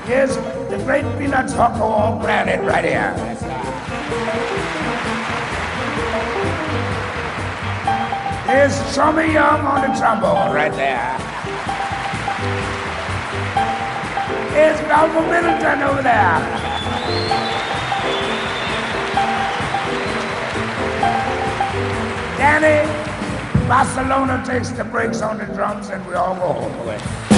here's 0.05 0.35
the 0.69 0.77
great 0.83 1.05
Peanuts 1.17 1.53
Hucko 1.53 1.89
on 1.89 2.19
planet 2.19 2.59
right 2.65 2.83
here. 2.83 3.15
That's 4.09 4.27
right. 4.27 4.59
Here's 8.49 8.95
Chummy 8.95 9.33
Young 9.33 9.61
on 9.61 9.81
the 9.81 9.99
trombone 9.99 10.51
right 10.55 10.73
there. 10.73 11.17
Here's 14.53 14.81
Malcolm 14.87 15.29
Middleton 15.29 15.83
over 15.83 16.01
there. 16.01 16.39
Danny 22.39 23.67
Barcelona 23.67 24.43
takes 24.43 24.71
the 24.71 24.83
breaks 24.83 25.21
on 25.21 25.37
the 25.37 25.45
drums 25.45 25.89
and 25.89 26.03
we 26.07 26.15
all 26.15 26.33
go 26.33 26.53
home 26.53 27.28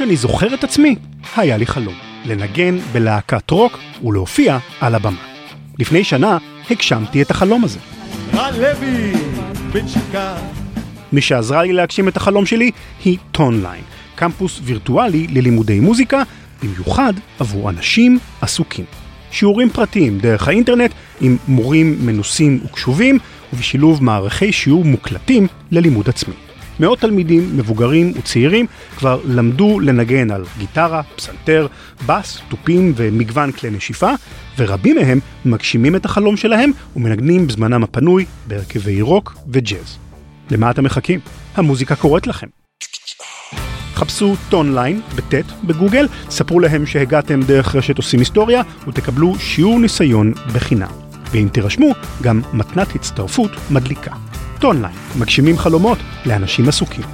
שאני 0.00 0.16
זוכר 0.16 0.54
את 0.54 0.64
עצמי, 0.64 0.96
היה 1.36 1.56
לי 1.56 1.66
חלום. 1.66 1.94
לנגן 2.24 2.78
בלהקת 2.92 3.50
רוק 3.50 3.78
ולהופיע 4.04 4.58
על 4.80 4.94
הבמה. 4.94 5.22
לפני 5.78 6.04
שנה 6.04 6.38
הגשמתי 6.70 7.22
את 7.22 7.30
החלום 7.30 7.64
הזה. 7.64 7.78
רן 8.34 8.54
לוי, 8.54 9.12
בן 9.72 9.88
שיקה. 9.88 10.36
מי 11.12 11.20
שעזרה 11.20 11.62
לי 11.62 11.72
להגשים 11.72 12.08
את 12.08 12.16
החלום 12.16 12.46
שלי 12.46 12.70
היא 13.04 13.18
טונליין, 13.32 13.82
קמפוס 14.14 14.60
וירטואלי 14.64 15.26
ללימודי 15.26 15.80
מוזיקה, 15.80 16.22
במיוחד 16.62 17.12
עבור 17.38 17.70
אנשים 17.70 18.18
עסוקים. 18.40 18.84
שיעורים 19.30 19.70
פרטיים 19.70 20.18
דרך 20.18 20.48
האינטרנט 20.48 20.90
עם 21.20 21.36
מורים 21.48 22.06
מנוסים 22.06 22.60
וקשובים 22.64 23.18
ובשילוב 23.52 24.04
מערכי 24.04 24.52
שיעור 24.52 24.84
מוקלטים 24.84 25.46
ללימוד 25.70 26.08
עצמי. 26.08 26.49
מאות 26.80 26.98
תלמידים, 26.98 27.56
מבוגרים 27.56 28.12
וצעירים 28.16 28.66
כבר 28.96 29.20
למדו 29.24 29.80
לנגן 29.80 30.30
על 30.30 30.44
גיטרה, 30.58 31.02
פסנתר, 31.16 31.66
בס, 32.06 32.38
תופים 32.48 32.92
ומגוון 32.96 33.52
כלי 33.52 33.70
נשיפה, 33.70 34.10
ורבים 34.58 34.96
מהם 34.96 35.20
מגשימים 35.44 35.96
את 35.96 36.04
החלום 36.04 36.36
שלהם 36.36 36.70
ומנגנים 36.96 37.46
בזמנם 37.46 37.84
הפנוי 37.84 38.24
בהרכבי 38.46 39.02
רוק 39.02 39.36
וג'אז. 39.48 39.98
למה 40.50 40.70
אתם 40.70 40.84
מחכים? 40.84 41.20
המוזיקה 41.56 41.96
קוראת 41.96 42.26
לכם. 42.26 42.46
חפשו 43.94 44.34
טונליין, 44.48 45.00
בט'ית, 45.16 45.46
בגוגל, 45.64 46.08
ספרו 46.30 46.60
להם 46.60 46.86
שהגעתם 46.86 47.40
דרך 47.42 47.76
רשת 47.76 47.96
עושים 47.96 48.20
היסטוריה 48.20 48.62
ותקבלו 48.88 49.34
שיעור 49.38 49.78
ניסיון 49.78 50.32
בחינם. 50.54 50.92
ואם 51.30 51.48
תירשמו, 51.52 51.92
גם 52.22 52.42
מתנת 52.52 52.94
הצטרפות 52.94 53.50
מדליקה. 53.70 54.29
טונליין, 54.60 54.94
מגשימים 55.18 55.58
חלומות 55.58 55.98
לאנשים 56.26 56.68
עסוקים. 56.68 57.04